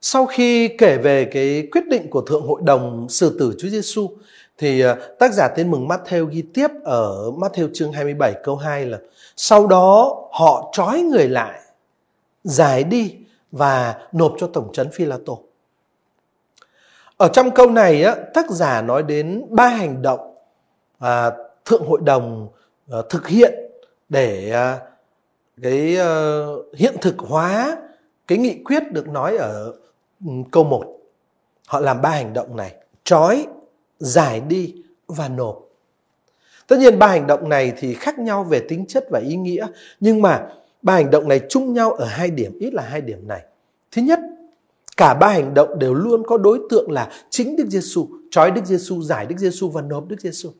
Sau 0.00 0.26
khi 0.26 0.68
kể 0.68 0.98
về 0.98 1.24
cái 1.24 1.68
quyết 1.72 1.86
định 1.88 2.10
của 2.10 2.20
thượng 2.20 2.46
hội 2.46 2.60
đồng 2.64 3.08
xử 3.08 3.36
tử 3.38 3.54
Chúa 3.58 3.68
Giêsu 3.68 4.10
thì 4.58 4.80
ờ, 4.80 4.94
tác 5.18 5.32
giả 5.32 5.48
Tin 5.48 5.70
mừng 5.70 5.88
Matthew 5.88 6.26
ghi 6.26 6.42
tiếp 6.54 6.68
ở 6.84 7.30
Matthew 7.30 7.68
chương 7.74 7.92
27 7.92 8.34
câu 8.44 8.56
2 8.56 8.86
là 8.86 8.98
sau 9.36 9.66
đó 9.66 10.16
họ 10.32 10.70
trói 10.72 11.00
người 11.00 11.28
lại, 11.28 11.60
giải 12.44 12.84
đi 12.84 13.14
và 13.52 13.94
nộp 14.12 14.34
cho 14.38 14.46
tổng 14.52 14.72
trấn 14.72 14.90
Phi-la-tô. 14.90 15.42
Ở 17.16 17.28
trong 17.28 17.50
câu 17.50 17.70
này 17.70 18.04
á, 18.04 18.16
tác 18.34 18.50
giả 18.50 18.82
nói 18.82 19.02
đến 19.02 19.44
ba 19.50 19.68
hành 19.68 20.02
động 20.02 20.33
à, 21.04 21.30
thượng 21.64 21.86
hội 21.86 22.00
đồng 22.04 22.48
à, 22.90 22.98
thực 23.10 23.28
hiện 23.28 23.54
để 24.08 24.50
à, 24.50 24.80
cái 25.62 25.96
à, 25.96 26.44
hiện 26.74 26.94
thực 27.00 27.18
hóa 27.18 27.76
cái 28.26 28.38
nghị 28.38 28.62
quyết 28.64 28.92
được 28.92 29.08
nói 29.08 29.36
ở 29.36 29.72
câu 30.52 30.64
1. 30.64 30.98
Họ 31.66 31.80
làm 31.80 32.02
ba 32.02 32.08
hành 32.08 32.32
động 32.32 32.56
này, 32.56 32.74
trói, 33.04 33.46
giải 33.98 34.40
đi 34.40 34.74
và 35.06 35.28
nộp. 35.28 35.60
Tất 36.66 36.78
nhiên 36.78 36.98
ba 36.98 37.06
hành 37.06 37.26
động 37.26 37.48
này 37.48 37.72
thì 37.78 37.94
khác 37.94 38.18
nhau 38.18 38.44
về 38.44 38.60
tính 38.68 38.86
chất 38.86 39.04
và 39.10 39.18
ý 39.18 39.36
nghĩa, 39.36 39.66
nhưng 40.00 40.22
mà 40.22 40.48
ba 40.82 40.94
hành 40.94 41.10
động 41.10 41.28
này 41.28 41.40
chung 41.48 41.72
nhau 41.72 41.92
ở 41.92 42.04
hai 42.04 42.30
điểm, 42.30 42.58
ít 42.58 42.74
là 42.74 42.82
hai 42.82 43.00
điểm 43.00 43.28
này. 43.28 43.44
Thứ 43.92 44.02
nhất, 44.02 44.20
cả 44.96 45.14
ba 45.14 45.28
hành 45.28 45.54
động 45.54 45.78
đều 45.78 45.94
luôn 45.94 46.22
có 46.26 46.38
đối 46.38 46.60
tượng 46.70 46.90
là 46.90 47.10
chính 47.30 47.56
Đức 47.56 47.66
Giêsu, 47.68 48.08
trói 48.30 48.50
Đức 48.50 48.64
Giêsu, 48.64 49.02
giải 49.02 49.26
Đức 49.26 49.38
Giêsu 49.38 49.68
và 49.68 49.82
nộp 49.82 50.08
Đức 50.08 50.20
Giêsu. 50.20 50.50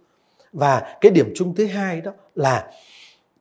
Và 0.54 0.96
cái 1.00 1.12
điểm 1.12 1.32
chung 1.34 1.54
thứ 1.54 1.66
hai 1.66 2.00
đó 2.00 2.12
là 2.34 2.70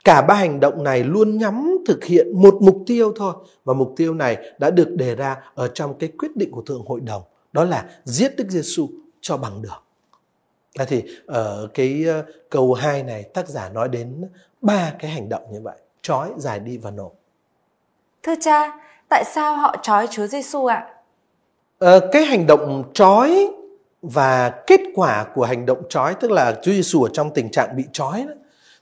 cả 0.03 0.22
ba 0.22 0.36
hành 0.36 0.60
động 0.60 0.84
này 0.84 1.03
luôn 1.03 1.38
nhắm 1.38 1.77
thực 1.88 2.03
hiện 2.03 2.41
một 2.41 2.58
mục 2.62 2.84
tiêu 2.86 3.13
thôi 3.15 3.34
và 3.63 3.74
mục 3.74 3.93
tiêu 3.98 4.13
này 4.13 4.38
đã 4.60 4.70
được 4.70 4.89
đề 4.96 5.15
ra 5.15 5.38
ở 5.55 5.67
trong 5.67 5.98
cái 6.00 6.12
quyết 6.17 6.36
định 6.36 6.51
của 6.51 6.62
thượng 6.62 6.86
hội 6.86 7.01
đồng 7.01 7.22
đó 7.51 7.63
là 7.63 7.86
giết 8.03 8.36
Đức 8.38 8.46
Giêsu 8.50 8.89
cho 9.22 9.38
bằng 9.38 9.62
được. 9.62 9.84
À 10.75 10.86
thì 10.86 11.03
ở 11.27 11.67
cái 11.74 12.03
ờ, 12.08 12.25
câu 12.50 12.74
2 12.74 13.03
này 13.03 13.24
tác 13.24 13.48
giả 13.48 13.70
nói 13.70 13.89
đến 13.89 14.29
ba 14.62 14.93
cái 15.00 15.12
hành 15.12 15.29
động 15.29 15.43
như 15.51 15.62
vậy, 15.62 15.77
trói, 16.01 16.29
giải 16.38 16.60
đi 16.60 16.77
và 16.77 16.91
nộp. 16.91 17.13
Thưa 18.24 18.36
cha, 18.41 18.79
tại 19.10 19.24
sao 19.25 19.55
họ 19.55 19.75
trói 19.82 20.08
Chúa 20.08 20.27
Giêsu 20.27 20.65
ạ? 20.65 20.88
À, 21.79 22.00
cái 22.12 22.24
hành 22.24 22.48
động 22.48 22.84
trói 22.93 23.50
và 24.04 24.50
kết 24.68 24.80
quả 24.96 25.26
của 25.36 25.44
hành 25.44 25.66
động 25.66 25.84
trói 25.90 26.16
tức 26.16 26.32
là 26.32 26.60
Chúa 26.64 26.72
Giêsu 26.72 27.04
ở 27.04 27.10
trong 27.14 27.34
tình 27.34 27.52
trạng 27.52 27.78
bị 27.78 27.84
trói 27.92 28.26
đó, 28.28 28.34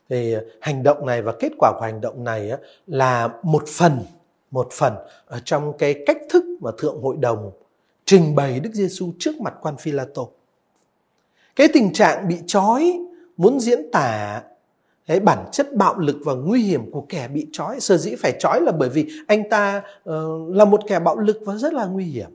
thì 0.08 0.34
hành 0.60 0.82
động 0.82 1.06
này 1.06 1.22
và 1.22 1.32
kết 1.40 1.52
quả 1.58 1.72
của 1.72 1.84
hành 1.84 2.00
động 2.00 2.24
này 2.24 2.50
là 2.86 3.28
một 3.42 3.64
phần 3.68 3.98
một 4.50 4.68
phần 4.72 4.94
ở 5.26 5.40
trong 5.44 5.72
cái 5.78 6.02
cách 6.06 6.18
thức 6.30 6.44
mà 6.60 6.70
thượng 6.78 7.02
hội 7.02 7.16
đồng 7.20 7.50
trình 8.04 8.34
bày 8.34 8.60
Đức 8.60 8.70
Giêsu 8.72 9.12
trước 9.18 9.40
mặt 9.40 9.54
quan 9.62 9.76
Phi 9.76 9.92
La 9.92 10.06
Tô. 10.14 10.30
Cái 11.56 11.68
tình 11.72 11.92
trạng 11.92 12.28
bị 12.28 12.36
trói 12.46 12.98
muốn 13.36 13.60
diễn 13.60 13.90
tả 13.92 14.42
cái 15.06 15.20
bản 15.20 15.44
chất 15.52 15.74
bạo 15.74 15.98
lực 15.98 16.16
và 16.24 16.34
nguy 16.34 16.62
hiểm 16.62 16.90
của 16.90 17.06
kẻ 17.08 17.28
bị 17.28 17.46
trói 17.52 17.80
sở 17.80 17.96
dĩ 17.96 18.14
phải 18.14 18.36
trói 18.38 18.60
là 18.60 18.72
bởi 18.72 18.88
vì 18.88 19.08
anh 19.26 19.50
ta 19.50 19.82
uh, 20.10 20.14
là 20.54 20.64
một 20.64 20.80
kẻ 20.88 20.98
bạo 20.98 21.18
lực 21.18 21.38
và 21.44 21.54
rất 21.56 21.72
là 21.72 21.86
nguy 21.86 22.04
hiểm 22.04 22.30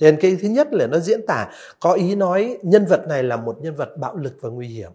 nên 0.00 0.16
cái 0.20 0.36
thứ 0.42 0.48
nhất 0.48 0.68
là 0.72 0.86
nó 0.86 0.98
diễn 0.98 1.26
tả 1.26 1.48
có 1.80 1.92
ý 1.92 2.14
nói 2.14 2.58
nhân 2.62 2.86
vật 2.86 3.06
này 3.08 3.22
là 3.22 3.36
một 3.36 3.56
nhân 3.60 3.74
vật 3.74 3.96
bạo 3.96 4.16
lực 4.16 4.36
và 4.40 4.48
nguy 4.48 4.68
hiểm 4.68 4.90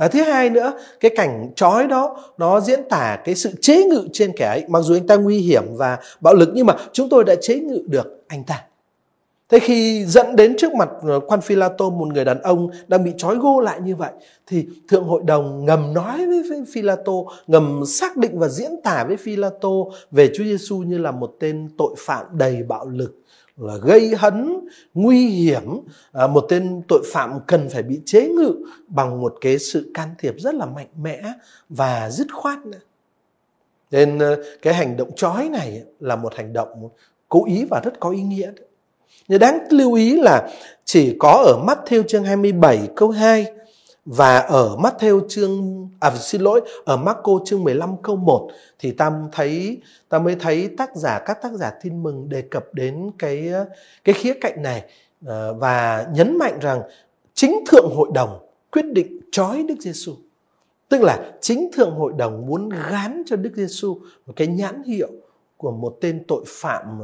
À, 0.00 0.08
thứ 0.08 0.22
hai 0.22 0.50
nữa, 0.50 0.72
cái 1.00 1.10
cảnh 1.16 1.52
trói 1.56 1.86
đó 1.86 2.16
nó 2.38 2.60
diễn 2.60 2.80
tả 2.88 3.18
cái 3.24 3.34
sự 3.34 3.50
chế 3.60 3.84
ngự 3.84 4.08
trên 4.12 4.32
kẻ 4.36 4.46
ấy. 4.46 4.64
Mặc 4.68 4.80
dù 4.80 4.94
anh 4.94 5.06
ta 5.06 5.16
nguy 5.16 5.38
hiểm 5.38 5.62
và 5.76 5.98
bạo 6.20 6.34
lực 6.34 6.48
nhưng 6.54 6.66
mà 6.66 6.76
chúng 6.92 7.08
tôi 7.08 7.24
đã 7.24 7.34
chế 7.40 7.58
ngự 7.58 7.82
được 7.86 8.24
anh 8.28 8.44
ta. 8.44 8.64
Thế 9.48 9.58
khi 9.58 10.04
dẫn 10.04 10.36
đến 10.36 10.56
trước 10.58 10.74
mặt 10.74 10.88
ờ, 11.02 11.20
quan 11.20 11.40
Phi 11.40 11.54
La 11.54 11.68
Tô 11.78 11.90
một 11.90 12.06
người 12.06 12.24
đàn 12.24 12.42
ông 12.42 12.70
đang 12.88 13.04
bị 13.04 13.12
trói 13.16 13.36
gô 13.36 13.60
lại 13.60 13.80
như 13.80 13.96
vậy 13.96 14.12
thì 14.46 14.66
thượng 14.88 15.04
hội 15.04 15.22
đồng 15.24 15.64
ngầm 15.64 15.94
nói 15.94 16.26
với 16.26 16.64
Phi 16.72 16.82
La 16.82 16.96
Tô, 17.04 17.30
ngầm 17.46 17.82
xác 17.86 18.16
định 18.16 18.38
và 18.38 18.48
diễn 18.48 18.70
tả 18.84 19.04
với 19.04 19.16
Phi 19.16 19.36
La 19.36 19.50
Tô 19.60 19.92
về 20.10 20.30
Chúa 20.34 20.44
Giêsu 20.44 20.78
như 20.78 20.98
là 20.98 21.10
một 21.10 21.36
tên 21.40 21.68
tội 21.78 21.94
phạm 21.98 22.26
đầy 22.32 22.62
bạo 22.62 22.88
lực 22.88 23.19
là 23.60 23.76
gây 23.76 24.14
hấn 24.16 24.60
nguy 24.94 25.26
hiểm 25.26 25.80
à, 26.12 26.26
một 26.26 26.46
tên 26.48 26.82
tội 26.88 27.02
phạm 27.12 27.38
cần 27.46 27.68
phải 27.68 27.82
bị 27.82 28.00
chế 28.06 28.28
ngự 28.28 28.54
bằng 28.86 29.20
một 29.20 29.34
cái 29.40 29.58
sự 29.58 29.90
can 29.94 30.08
thiệp 30.18 30.34
rất 30.38 30.54
là 30.54 30.66
mạnh 30.66 30.88
mẽ 31.02 31.22
và 31.68 32.10
dứt 32.10 32.26
khoát 32.32 32.66
nữa. 32.66 32.78
Nên 33.90 34.18
ờ, 34.18 34.42
cái 34.62 34.74
hành 34.74 34.96
động 34.96 35.10
chói 35.16 35.48
này 35.48 35.82
là 36.00 36.16
một 36.16 36.34
hành 36.34 36.52
động 36.52 36.88
cố 37.28 37.46
ý 37.46 37.64
và 37.70 37.80
rất 37.84 38.00
có 38.00 38.10
ý 38.10 38.22
nghĩa. 38.22 38.52
Nhưng 39.28 39.38
đáng 39.38 39.58
lưu 39.70 39.94
ý 39.94 40.20
là 40.20 40.48
chỉ 40.84 41.16
có 41.18 41.30
ở 41.46 41.64
Matthew 41.66 42.02
chương 42.02 42.24
27 42.24 42.88
câu 42.96 43.10
2 43.10 43.46
và 44.04 44.38
ở 44.38 44.76
Matthew 44.76 45.28
chương 45.28 45.88
à 46.00 46.10
xin 46.16 46.40
lỗi, 46.40 46.60
ở 46.84 46.96
Marco 46.96 47.32
chương 47.44 47.64
15 47.64 47.96
câu 48.02 48.16
1 48.16 48.50
thì 48.78 48.92
ta 48.92 49.12
thấy 49.32 49.80
ta 50.08 50.18
mới 50.18 50.34
thấy 50.34 50.70
tác 50.78 50.96
giả 50.96 51.18
các 51.26 51.42
tác 51.42 51.52
giả 51.52 51.70
tin 51.82 52.02
mừng 52.02 52.28
đề 52.28 52.42
cập 52.42 52.64
đến 52.74 53.10
cái 53.18 53.52
cái 54.04 54.14
khía 54.14 54.34
cạnh 54.40 54.62
này 54.62 54.84
ờ, 55.26 55.54
và 55.54 56.06
nhấn 56.14 56.38
mạnh 56.38 56.58
rằng 56.60 56.82
chính 57.34 57.64
thượng 57.68 57.90
hội 57.96 58.08
đồng 58.14 58.46
quyết 58.72 58.84
định 58.92 59.20
trói 59.32 59.62
Đức 59.62 59.74
Giêsu. 59.80 60.14
Tức 60.88 61.02
là 61.02 61.32
chính 61.40 61.70
thượng 61.72 61.94
hội 61.94 62.12
đồng 62.16 62.46
muốn 62.46 62.68
gán 62.68 63.22
cho 63.26 63.36
Đức 63.36 63.52
Giêsu 63.56 63.98
một 64.26 64.32
cái 64.36 64.46
nhãn 64.46 64.82
hiệu 64.82 65.10
của 65.56 65.70
một 65.70 65.96
tên 66.00 66.24
tội 66.28 66.44
phạm 66.46 67.00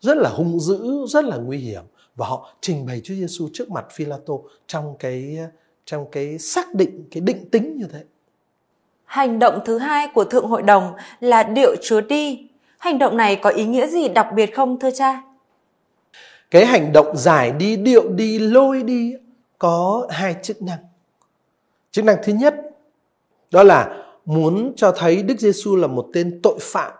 rất 0.00 0.16
là 0.16 0.30
hung 0.30 0.60
dữ, 0.60 1.06
rất 1.08 1.24
là 1.24 1.36
nguy 1.36 1.58
hiểm 1.58 1.82
và 2.16 2.26
họ 2.26 2.54
trình 2.60 2.86
bày 2.86 3.00
Chúa 3.04 3.14
Giêsu 3.14 3.48
trước 3.52 3.70
mặt 3.70 3.86
Phi-la-tô 3.92 4.44
trong 4.66 4.96
cái 4.98 5.38
trong 5.86 6.06
cái 6.12 6.38
xác 6.38 6.74
định 6.74 7.04
cái 7.10 7.20
định 7.20 7.50
tính 7.50 7.76
như 7.76 7.86
thế. 7.92 8.04
Hành 9.04 9.38
động 9.38 9.60
thứ 9.64 9.78
hai 9.78 10.08
của 10.14 10.24
thượng 10.24 10.46
hội 10.46 10.62
đồng 10.62 10.94
là 11.20 11.42
điệu 11.42 11.76
chúa 11.82 12.00
đi. 12.00 12.48
Hành 12.78 12.98
động 12.98 13.16
này 13.16 13.36
có 13.36 13.50
ý 13.50 13.66
nghĩa 13.66 13.86
gì 13.86 14.08
đặc 14.08 14.26
biệt 14.34 14.54
không 14.54 14.80
thưa 14.80 14.90
cha? 14.90 15.22
Cái 16.50 16.66
hành 16.66 16.92
động 16.92 17.16
giải 17.16 17.50
đi 17.50 17.76
điệu 17.76 18.08
đi 18.08 18.38
lôi 18.38 18.82
đi 18.82 19.14
có 19.58 20.06
hai 20.10 20.36
chức 20.42 20.62
năng. 20.62 20.78
Chức 21.90 22.04
năng 22.04 22.16
thứ 22.22 22.32
nhất 22.32 22.54
đó 23.50 23.62
là 23.62 24.04
muốn 24.24 24.72
cho 24.76 24.92
thấy 24.92 25.22
đức 25.22 25.40
giêsu 25.40 25.76
là 25.76 25.86
một 25.86 26.06
tên 26.12 26.40
tội 26.42 26.58
phạm 26.60 26.92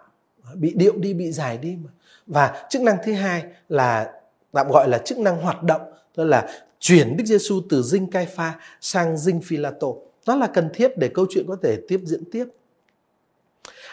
bị 0.54 0.72
điệu 0.76 0.92
đi 0.96 1.14
bị 1.14 1.32
giải 1.32 1.58
đi 1.58 1.76
mà. 1.84 1.90
Và 2.26 2.66
chức 2.70 2.82
năng 2.82 2.96
thứ 3.04 3.12
hai 3.12 3.42
là 3.68 4.12
tạm 4.52 4.68
gọi 4.68 4.88
là 4.88 4.98
chức 4.98 5.18
năng 5.18 5.40
hoạt 5.40 5.62
động 5.62 5.80
tức 6.14 6.24
là 6.24 6.48
chuyển 6.86 7.16
Đức 7.16 7.24
Giêsu 7.24 7.60
từ 7.68 7.82
dinh 7.82 8.10
Cai 8.10 8.26
Pha 8.26 8.54
sang 8.80 9.18
dinh 9.18 9.40
Phi-la-tô. 9.40 10.02
Đó 10.26 10.36
là 10.36 10.46
cần 10.46 10.68
thiết 10.74 10.98
để 10.98 11.08
câu 11.08 11.26
chuyện 11.30 11.44
có 11.48 11.56
thể 11.62 11.78
tiếp 11.88 12.00
diễn 12.04 12.24
tiếp. 12.32 12.44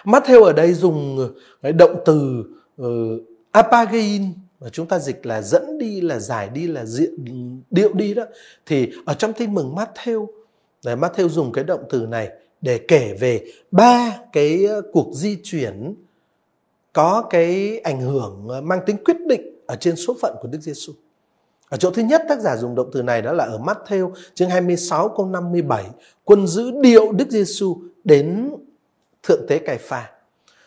Matthew 0.03 0.43
ở 0.43 0.53
đây 0.53 0.73
dùng 0.73 1.29
cái 1.61 1.71
động 1.73 1.95
từ 2.05 2.43
uh, 2.81 2.87
apagein 3.51 4.33
mà 4.59 4.69
chúng 4.69 4.87
ta 4.87 4.99
dịch 4.99 5.25
là 5.25 5.41
dẫn 5.41 5.77
đi 5.77 6.01
là 6.01 6.19
giải 6.19 6.49
đi 6.49 6.67
là 6.67 6.85
diện 6.85 7.15
điệu 7.69 7.93
đi 7.93 8.13
đó 8.13 8.23
thì 8.65 8.91
ở 9.05 9.13
trong 9.13 9.33
tin 9.33 9.53
mừng 9.53 9.75
Matthew 9.75 10.27
để 10.85 10.95
Matthew 10.95 11.29
dùng 11.29 11.51
cái 11.51 11.63
động 11.63 11.83
từ 11.89 12.05
này 12.05 12.29
để 12.61 12.77
kể 12.87 13.17
về 13.19 13.45
ba 13.71 14.19
cái 14.33 14.65
ờ, 14.65 14.81
cuộc 14.93 15.13
di 15.13 15.37
chuyển 15.43 15.95
có 16.93 17.27
cái 17.29 17.79
ảnh 17.79 18.01
hưởng 18.01 18.47
mang 18.63 18.79
tính 18.85 18.97
quyết 19.05 19.17
định 19.27 19.41
ở 19.67 19.75
trên 19.75 19.95
số 19.95 20.15
phận 20.21 20.35
của 20.41 20.47
Đức 20.47 20.59
Giêsu. 20.61 20.93
Ở 21.73 21.77
chỗ 21.77 21.91
thứ 21.91 22.01
nhất 22.01 22.23
tác 22.29 22.39
giả 22.39 22.57
dùng 22.57 22.75
động 22.75 22.89
từ 22.93 23.01
này 23.01 23.21
đó 23.21 23.33
là 23.33 23.43
ở 23.43 23.57
Matthew 23.57 24.11
chương 24.33 24.49
26 24.49 25.09
câu 25.17 25.25
57, 25.25 25.85
quân 26.23 26.47
giữ 26.47 26.71
điệu 26.81 27.11
Đức 27.11 27.29
Giêsu 27.29 27.77
đến 28.03 28.49
thượng 29.23 29.47
tế 29.47 29.59
Cài 29.59 29.77
Pha. 29.77 30.11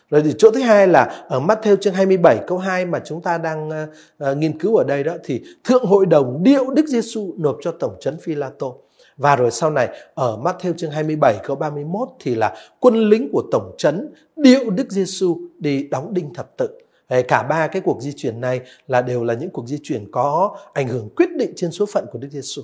Rồi 0.09 0.21
thì 0.25 0.33
chỗ 0.37 0.51
thứ 0.51 0.59
hai 0.59 0.87
là 0.87 1.25
ở 1.29 1.39
Matthew 1.39 1.75
chương 1.75 1.93
27 1.93 2.37
câu 2.47 2.57
2 2.57 2.85
mà 2.85 3.01
chúng 3.05 3.21
ta 3.21 3.37
đang 3.37 3.69
uh, 3.69 4.29
uh, 4.31 4.37
nghiên 4.37 4.59
cứu 4.59 4.75
ở 4.75 4.83
đây 4.83 5.03
đó 5.03 5.13
thì 5.23 5.43
thượng 5.63 5.85
hội 5.85 6.05
đồng 6.05 6.43
điệu 6.43 6.71
Đức 6.71 6.87
Giêsu 6.87 7.33
nộp 7.37 7.57
cho 7.61 7.71
tổng 7.71 7.97
trấn 7.99 8.17
Phi-la-tô. 8.19 8.77
Và 9.17 9.35
rồi 9.35 9.51
sau 9.51 9.69
này 9.69 9.89
ở 10.13 10.37
Matthew 10.43 10.73
chương 10.77 10.91
27 10.91 11.39
câu 11.43 11.55
31 11.55 12.07
thì 12.19 12.35
là 12.35 12.55
quân 12.79 13.09
lính 13.09 13.29
của 13.31 13.43
tổng 13.51 13.75
trấn 13.77 14.13
điệu 14.35 14.69
Đức 14.69 14.91
Giêsu 14.91 15.37
đi 15.57 15.83
đóng 15.83 16.13
đinh 16.13 16.33
thập 16.33 16.57
tự. 16.57 16.69
Cả 17.27 17.43
ba 17.43 17.67
cái 17.67 17.81
cuộc 17.81 18.01
di 18.01 18.13
chuyển 18.15 18.41
này 18.41 18.61
là 18.87 19.01
đều 19.01 19.23
là 19.23 19.33
những 19.33 19.49
cuộc 19.49 19.67
di 19.67 19.79
chuyển 19.83 20.11
có 20.11 20.57
ảnh 20.73 20.87
hưởng 20.87 21.09
quyết 21.15 21.29
định 21.35 21.53
trên 21.55 21.71
số 21.71 21.85
phận 21.85 22.05
của 22.11 22.19
Đức 22.19 22.27
Giêsu. 22.31 22.61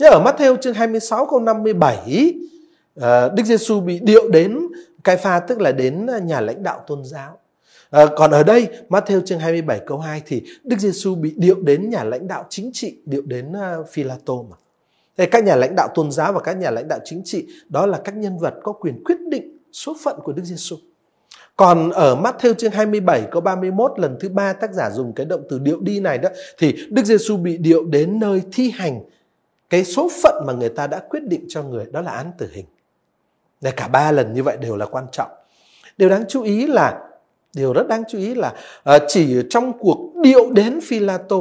Thế 0.00 0.06
ở 0.06 0.22
Matthew 0.24 0.56
chương 0.56 0.74
26 0.74 1.26
câu 1.26 1.40
57 1.40 2.34
ờ, 2.94 3.32
Đức 3.36 3.42
Giêsu 3.46 3.80
bị 3.80 3.98
điệu 4.02 4.28
đến 4.30 4.58
Cai 5.04 5.16
Pha 5.16 5.40
tức 5.40 5.60
là 5.60 5.72
đến 5.72 6.06
nhà 6.24 6.40
lãnh 6.40 6.62
đạo 6.62 6.84
tôn 6.86 7.04
giáo. 7.04 7.38
À, 7.90 8.06
còn 8.16 8.30
ở 8.30 8.42
đây 8.42 8.68
Matthew 8.88 9.20
chương 9.20 9.38
27 9.38 9.80
câu 9.86 9.98
2 9.98 10.22
thì 10.26 10.42
Đức 10.64 10.76
Giêsu 10.78 11.14
bị 11.14 11.34
điệu 11.36 11.56
đến 11.62 11.90
nhà 11.90 12.04
lãnh 12.04 12.28
đạo 12.28 12.44
chính 12.48 12.70
trị, 12.72 12.96
điệu 13.04 13.22
đến 13.22 13.52
ờ, 13.52 13.78
uh, 13.80 13.88
Philato 13.88 14.34
mà. 14.50 14.56
Thế 15.16 15.26
các 15.26 15.44
nhà 15.44 15.56
lãnh 15.56 15.76
đạo 15.76 15.88
tôn 15.94 16.10
giáo 16.10 16.32
và 16.32 16.40
các 16.40 16.56
nhà 16.56 16.70
lãnh 16.70 16.88
đạo 16.88 16.98
chính 17.04 17.22
trị 17.24 17.46
đó 17.68 17.86
là 17.86 18.00
các 18.04 18.16
nhân 18.16 18.38
vật 18.38 18.54
có 18.62 18.72
quyền 18.72 19.04
quyết 19.04 19.20
định 19.28 19.58
số 19.72 19.96
phận 20.02 20.18
của 20.22 20.32
Đức 20.32 20.42
Giêsu. 20.44 20.76
Còn 21.60 21.90
ở 21.90 22.16
Matthew 22.16 22.54
chương 22.54 22.70
27 22.70 23.22
câu 23.30 23.40
31 23.40 23.92
lần 23.96 24.16
thứ 24.20 24.28
ba 24.28 24.52
tác 24.52 24.72
giả 24.72 24.90
dùng 24.90 25.12
cái 25.12 25.26
động 25.26 25.42
từ 25.50 25.58
điệu 25.58 25.80
đi 25.80 26.00
này 26.00 26.18
đó, 26.18 26.28
thì 26.58 26.76
Đức 26.90 27.04
Giêsu 27.04 27.36
bị 27.36 27.58
điệu 27.58 27.84
đến 27.84 28.20
nơi 28.20 28.42
thi 28.52 28.70
hành 28.74 29.00
cái 29.70 29.84
số 29.84 30.10
phận 30.22 30.44
mà 30.46 30.52
người 30.52 30.68
ta 30.68 30.86
đã 30.86 30.98
quyết 31.08 31.22
định 31.22 31.44
cho 31.48 31.62
người, 31.62 31.84
đó 31.90 32.00
là 32.00 32.10
án 32.10 32.30
tử 32.38 32.48
hình. 32.52 32.64
Để 33.60 33.70
cả 33.70 33.88
ba 33.88 34.12
lần 34.12 34.34
như 34.34 34.42
vậy 34.42 34.56
đều 34.56 34.76
là 34.76 34.86
quan 34.86 35.06
trọng. 35.12 35.30
Điều 35.98 36.08
đáng 36.08 36.24
chú 36.28 36.42
ý 36.42 36.66
là, 36.66 36.98
điều 37.56 37.72
rất 37.72 37.88
đáng 37.88 38.02
chú 38.08 38.18
ý 38.18 38.34
là 38.34 38.54
ờ, 38.82 38.98
chỉ 39.08 39.42
trong 39.50 39.78
cuộc 39.78 40.12
điệu 40.22 40.50
đến 40.52 40.80
Philato 40.82 41.36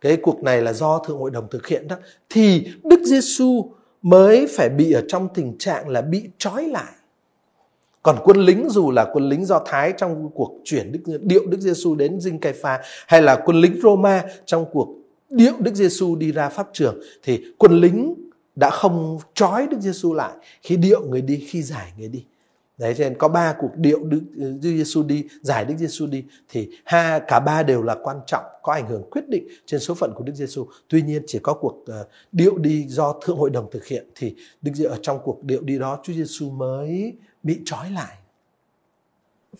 cái 0.00 0.16
cuộc 0.16 0.42
này 0.42 0.62
là 0.62 0.72
do 0.72 0.98
thượng 0.98 1.18
hội 1.18 1.30
đồng 1.30 1.48
thực 1.50 1.66
hiện 1.66 1.88
đó, 1.88 1.96
thì 2.30 2.68
Đức 2.84 3.00
Giêsu 3.04 3.70
mới 4.02 4.46
phải 4.56 4.68
bị 4.68 4.92
ở 4.92 5.02
trong 5.08 5.28
tình 5.34 5.58
trạng 5.58 5.88
là 5.88 6.00
bị 6.00 6.30
trói 6.38 6.64
lại 6.64 6.92
còn 8.08 8.18
quân 8.24 8.36
lính 8.36 8.68
dù 8.70 8.90
là 8.90 9.06
quân 9.12 9.28
lính 9.28 9.44
Do 9.44 9.62
Thái 9.66 9.92
trong 9.96 10.30
cuộc 10.34 10.60
chuyển 10.64 10.92
Đức, 10.92 11.18
điệu 11.22 11.46
Đức 11.46 11.60
Giêsu 11.60 11.94
đến 11.94 12.20
Dinh 12.20 12.38
Cai 12.38 12.52
Pha 12.52 12.80
hay 13.06 13.22
là 13.22 13.42
quân 13.44 13.60
lính 13.60 13.80
Roma 13.82 14.24
trong 14.44 14.66
cuộc 14.72 14.88
điệu 15.30 15.52
Đức 15.58 15.74
Giêsu 15.74 16.16
đi 16.16 16.32
ra 16.32 16.48
pháp 16.48 16.68
trường 16.72 17.00
thì 17.22 17.44
quân 17.58 17.80
lính 17.80 18.14
đã 18.56 18.70
không 18.70 19.18
trói 19.34 19.66
Đức 19.70 19.76
Giêsu 19.80 20.14
lại 20.14 20.32
khi 20.62 20.76
điệu 20.76 21.06
người 21.06 21.20
đi 21.20 21.46
khi 21.48 21.62
giải 21.62 21.92
người 21.98 22.08
đi. 22.08 22.24
Đấy 22.78 22.94
cho 22.98 23.04
nên 23.04 23.18
có 23.18 23.28
ba 23.28 23.54
cuộc 23.58 23.70
điệu 23.76 24.04
Đức, 24.04 24.20
Đức 24.34 24.70
Giêsu 24.76 25.02
đi, 25.02 25.24
giải 25.42 25.64
Đức 25.64 25.74
Giêsu 25.78 26.06
đi 26.06 26.24
thì 26.48 26.68
ha 26.84 27.18
cả 27.18 27.40
ba 27.40 27.62
đều 27.62 27.82
là 27.82 27.96
quan 28.02 28.16
trọng, 28.26 28.44
có 28.62 28.72
ảnh 28.72 28.86
hưởng 28.88 29.10
quyết 29.10 29.28
định 29.28 29.48
trên 29.66 29.80
số 29.80 29.94
phận 29.94 30.12
của 30.16 30.24
Đức 30.24 30.32
Giêsu. 30.34 30.66
Tuy 30.88 31.02
nhiên 31.02 31.22
chỉ 31.26 31.38
có 31.38 31.54
cuộc 31.54 31.76
uh, 31.82 32.08
điệu 32.32 32.58
đi 32.58 32.86
do 32.88 33.14
thượng 33.22 33.36
hội 33.36 33.50
đồng 33.50 33.70
thực 33.70 33.86
hiện 33.86 34.06
thì 34.14 34.34
Đức 34.62 34.72
ở 34.84 34.98
trong 35.02 35.18
cuộc 35.24 35.44
điệu 35.44 35.60
đi 35.62 35.78
đó 35.78 36.00
Chúa 36.02 36.12
Giêsu 36.12 36.50
mới 36.50 37.14
bị 37.48 37.60
trói 37.64 37.90
lại. 37.90 38.16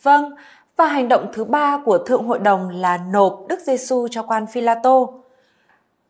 Vâng, 0.02 0.34
và 0.76 0.86
hành 0.86 1.08
động 1.08 1.26
thứ 1.32 1.44
ba 1.44 1.78
của 1.84 1.98
thượng 1.98 2.24
hội 2.24 2.38
đồng 2.38 2.68
là 2.68 2.98
nộp 3.12 3.44
Đức 3.48 3.60
Giêsu 3.60 4.08
cho 4.10 4.22
quan 4.22 4.46
Phi-la-tô. 4.46 5.22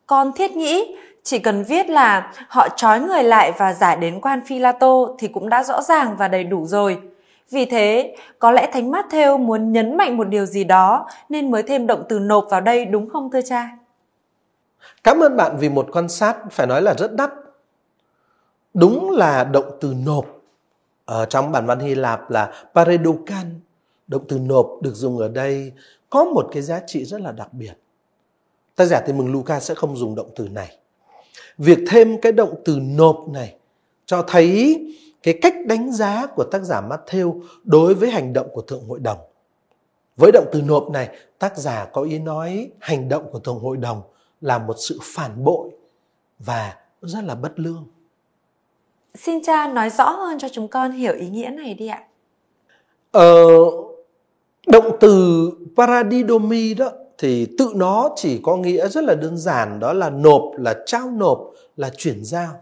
Còn 0.07 0.33
thiết 0.33 0.57
nghĩ 0.57 0.97
chỉ 1.23 1.38
cần 1.38 1.64
viết 1.64 1.91
là 1.91 2.33
họ 2.49 2.69
trói 2.77 3.01
người 3.01 3.23
lại 3.23 3.53
và 3.59 3.73
giải 3.73 3.97
đến 3.97 4.21
quan 4.21 4.41
Phi-la-tô 4.47 5.17
thì 5.19 5.29
cũng 5.29 5.49
đã 5.49 5.62
rõ 5.62 5.83
ràng 5.83 6.17
và 6.17 6.29
đầy 6.29 6.45
đủ 6.45 6.67
rồi. 6.67 7.01
Vì 7.51 7.64
thế, 7.64 8.17
có 8.38 8.51
lẽ 8.51 8.71
Thánh 8.73 8.91
Matthew 8.91 9.38
muốn 9.38 9.73
nhấn 9.73 9.97
mạnh 9.97 10.17
một 10.17 10.29
điều 10.29 10.47
gì 10.47 10.64
đó 10.64 11.09
nên 11.29 11.51
mới 11.51 11.62
thêm 11.62 11.87
động 11.87 12.05
từ 12.09 12.19
nộp 12.19 12.47
vào 12.51 12.61
đây 12.61 12.85
đúng 12.85 13.11
không 13.11 13.31
thưa 13.31 13.41
cha? 13.43 13.71
Cảm 15.05 15.21
ơn 15.21 15.37
bạn 15.37 15.57
vì 15.59 15.69
một 15.69 15.88
quan 15.93 16.09
sát 16.09 16.37
phải 16.51 16.67
nói 16.67 16.83
là 16.83 16.95
rất 16.99 17.14
đắt. 17.14 17.31
Đúng 18.75 19.11
là 19.11 19.45
động 19.45 19.71
từ 19.81 19.95
nộp 20.07 20.38
ở 21.09 21.25
trong 21.25 21.53
bản 21.53 21.66
văn 21.66 21.79
Hy 21.79 21.94
Lạp 21.94 22.31
là 22.31 22.53
paredokan. 22.75 23.61
Động 24.07 24.25
từ 24.29 24.38
nộp 24.38 24.71
được 24.83 24.94
dùng 24.94 25.18
ở 25.18 25.29
đây 25.29 25.73
có 26.11 26.25
một 26.25 26.49
cái 26.53 26.62
giá 26.62 26.81
trị 26.87 27.05
rất 27.05 27.21
là 27.21 27.33
đặc 27.33 27.53
biệt. 27.53 27.73
Tác 28.77 28.85
giả 28.85 29.01
tin 29.07 29.18
mừng 29.18 29.33
Luca 29.33 29.61
sẽ 29.61 29.75
không 29.75 29.97
dùng 29.97 30.14
động 30.14 30.31
từ 30.37 30.49
này. 30.49 30.77
Việc 31.59 31.79
thêm 31.90 32.21
cái 32.21 32.33
động 32.33 32.55
từ 32.64 32.79
nộp 32.81 33.29
này 33.29 33.57
cho 34.07 34.23
thấy 34.23 34.77
cái 35.23 35.38
cách 35.42 35.55
đánh 35.66 35.92
giá 35.92 36.27
của 36.27 36.44
tác 36.44 36.62
giả 36.62 36.83
Matthew 36.88 37.42
đối 37.64 37.94
với 37.94 38.11
hành 38.11 38.33
động 38.33 38.49
của 38.53 38.62
Thượng 38.62 38.88
Hội 38.88 39.01
đồng. 39.01 39.18
Với 40.16 40.31
động 40.33 40.49
từ 40.53 40.62
nộp 40.62 40.90
này, 40.90 41.16
tác 41.38 41.59
giả 41.59 41.85
có 41.92 42.03
ý 42.03 42.18
nói 42.18 42.71
hành 42.81 43.09
động 43.09 43.33
của 43.33 43.38
Thượng 43.38 43.59
Hội 43.59 43.77
đồng 43.77 44.03
là 44.40 44.59
một 44.59 44.77
sự 44.79 44.99
phản 45.03 45.44
bội 45.44 45.71
và 46.38 46.77
rất 47.03 47.25
là 47.25 47.35
bất 47.35 47.53
lương. 47.57 47.87
Xin 49.14 49.42
cha 49.42 49.66
nói 49.66 49.90
rõ 49.90 50.11
hơn 50.11 50.38
cho 50.38 50.49
chúng 50.49 50.68
con 50.68 50.92
hiểu 50.92 51.14
ý 51.14 51.29
nghĩa 51.29 51.49
này 51.49 51.75
đi 51.75 51.87
ạ. 51.87 52.03
Ờ, 53.11 53.47
động 54.66 54.97
từ 55.01 55.51
paradidomi 55.77 56.75
đó 56.75 56.90
thì 57.18 57.47
tự 57.59 57.73
nó 57.75 58.11
chỉ 58.16 58.40
có 58.42 58.57
nghĩa 58.57 58.88
rất 58.88 59.05
là 59.05 59.14
đơn 59.14 59.37
giản 59.37 59.81
đó 59.81 59.92
là 59.92 60.11
nộp 60.11 60.42
là 60.59 60.75
trao 60.87 61.11
nộp 61.11 61.53
là 61.77 61.90
chuyển 61.97 62.25
giao 62.25 62.53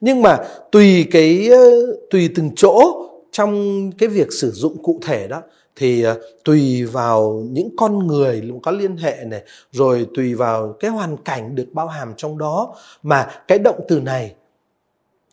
nhưng 0.00 0.22
mà 0.22 0.38
tùy 0.72 1.06
cái 1.10 1.48
ờ, 1.48 1.96
tùy 2.10 2.30
từng 2.34 2.50
chỗ 2.56 3.06
trong 3.32 3.90
cái 3.98 4.08
việc 4.08 4.32
sử 4.32 4.50
dụng 4.50 4.82
cụ 4.82 5.00
thể 5.02 5.28
đó 5.28 5.42
thì 5.76 6.02
ờ, 6.02 6.20
tùy 6.44 6.84
vào 6.84 7.42
những 7.50 7.76
con 7.76 8.06
người 8.06 8.50
có 8.62 8.70
liên 8.70 8.96
hệ 8.96 9.16
này 9.26 9.42
rồi 9.70 10.06
tùy 10.14 10.34
vào 10.34 10.76
cái 10.80 10.90
hoàn 10.90 11.16
cảnh 11.16 11.54
được 11.54 11.66
bao 11.72 11.86
hàm 11.86 12.14
trong 12.16 12.38
đó 12.38 12.74
mà 13.02 13.30
cái 13.48 13.58
động 13.58 13.80
từ 13.88 14.00
này 14.00 14.34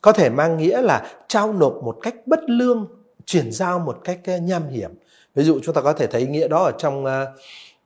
có 0.01 0.12
thể 0.12 0.29
mang 0.29 0.57
nghĩa 0.57 0.81
là 0.81 1.12
trao 1.27 1.53
nộp 1.53 1.83
một 1.83 1.97
cách 2.01 2.15
bất 2.25 2.39
lương 2.49 2.88
chuyển 3.25 3.51
giao 3.51 3.79
một 3.79 3.97
cách 4.03 4.19
ờ, 4.25 4.38
nham 4.38 4.67
hiểm 4.67 4.91
ví 5.35 5.43
dụ 5.43 5.59
chúng 5.63 5.75
ta 5.75 5.81
có 5.81 5.93
thể 5.93 6.07
thấy 6.07 6.27
nghĩa 6.27 6.47
đó 6.47 6.63
ở 6.63 6.71
trong 6.77 7.05
ờ, 7.05 7.33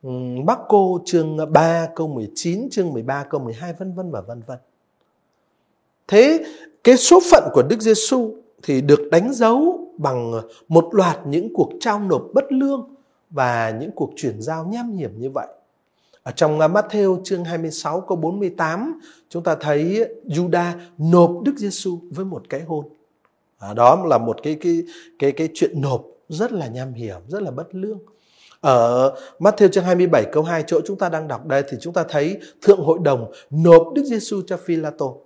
uh, 0.08 0.45
Bắc 0.45 0.60
Cô 0.67 1.02
chương 1.06 1.54
3 1.54 1.88
câu 1.95 2.08
19 2.08 2.69
chương 2.71 2.93
13 2.93 3.23
câu 3.30 3.41
12 3.41 3.73
vân 3.73 3.93
vân 3.93 4.12
và 4.12 4.21
vân 4.21 4.41
vân 4.47 4.58
thế 6.08 6.45
cái 6.84 6.97
số 6.97 7.19
phận 7.32 7.43
của 7.54 7.63
Đức 7.63 7.82
Giêsu 7.82 8.36
thì 8.63 8.82
được 8.82 9.10
đánh 9.12 9.34
dấu 9.34 9.88
bằng 9.97 10.34
một 10.67 10.89
loạt 10.91 11.17
những 11.28 11.54
cuộc 11.54 11.69
trao 11.80 11.99
nộp 11.99 12.23
bất 12.34 12.52
lương 12.52 12.95
và 13.30 13.73
những 13.80 13.91
cuộc 13.95 14.12
chuyển 14.15 14.41
giao 14.41 14.65
nham 14.65 14.91
hiểm 14.91 15.19
như 15.19 15.30
vậy. 15.30 15.47
Ở 16.24 16.32
trong 16.32 16.60
à, 16.60 16.68
Matthew 16.68 17.24
chương 17.24 17.44
26 17.44 18.02
câu 18.02 18.18
48 18.18 19.00
chúng 19.30 19.44
ta 19.44 19.56
thấy 19.56 20.06
Juda 20.26 20.72
nộp 20.98 21.32
Đức 21.44 21.54
Giêsu 21.58 22.00
với 22.12 22.26
một 22.26 22.44
cái 22.50 22.62
hôn. 22.62 22.86
À, 23.60 23.74
đó 23.74 24.06
là 24.06 24.18
một 24.18 24.38
cái 24.44 24.58
cái 24.62 24.84
cái 25.20 25.32
cái 25.32 25.50
chuyện 25.54 25.82
nộp 25.82 26.06
rất 26.30 26.52
là 26.52 26.68
nham 26.68 26.94
hiểm, 26.94 27.18
rất 27.28 27.42
là 27.42 27.52
bất 27.52 27.76
lương. 27.76 28.00
Ở 28.62 29.16
Matthew 29.40 29.68
chương 29.68 29.84
27 29.84 30.26
câu 30.32 30.44
2 30.44 30.64
chỗ 30.68 30.82
chúng 30.86 30.98
ta 30.98 31.10
đang 31.10 31.28
đọc 31.28 31.46
đây 31.46 31.64
thì 31.70 31.78
chúng 31.82 31.94
ta 31.94 32.04
thấy 32.10 32.38
thượng 32.62 32.80
hội 32.80 33.00
đồng 33.02 33.32
nộp 33.50 33.94
Đức 33.96 34.04
Giêsu 34.04 34.42
cho 34.48 34.58
Phi-la-tô. 34.58 35.22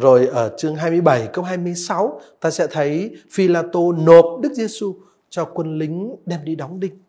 Rồi 0.00 0.26
ở 0.26 0.54
chương 0.58 0.76
27 0.76 1.28
câu 1.32 1.44
26 1.44 2.20
ta 2.40 2.50
sẽ 2.50 2.66
thấy 2.66 3.16
Phi-la-tô 3.30 3.92
nộp 3.92 4.40
Đức 4.42 4.52
Giêsu 4.52 4.94
cho 5.30 5.44
quân 5.44 5.78
lính 5.78 6.16
đem 6.26 6.44
đi 6.44 6.54
đóng 6.54 6.80
đinh. 6.80 7.05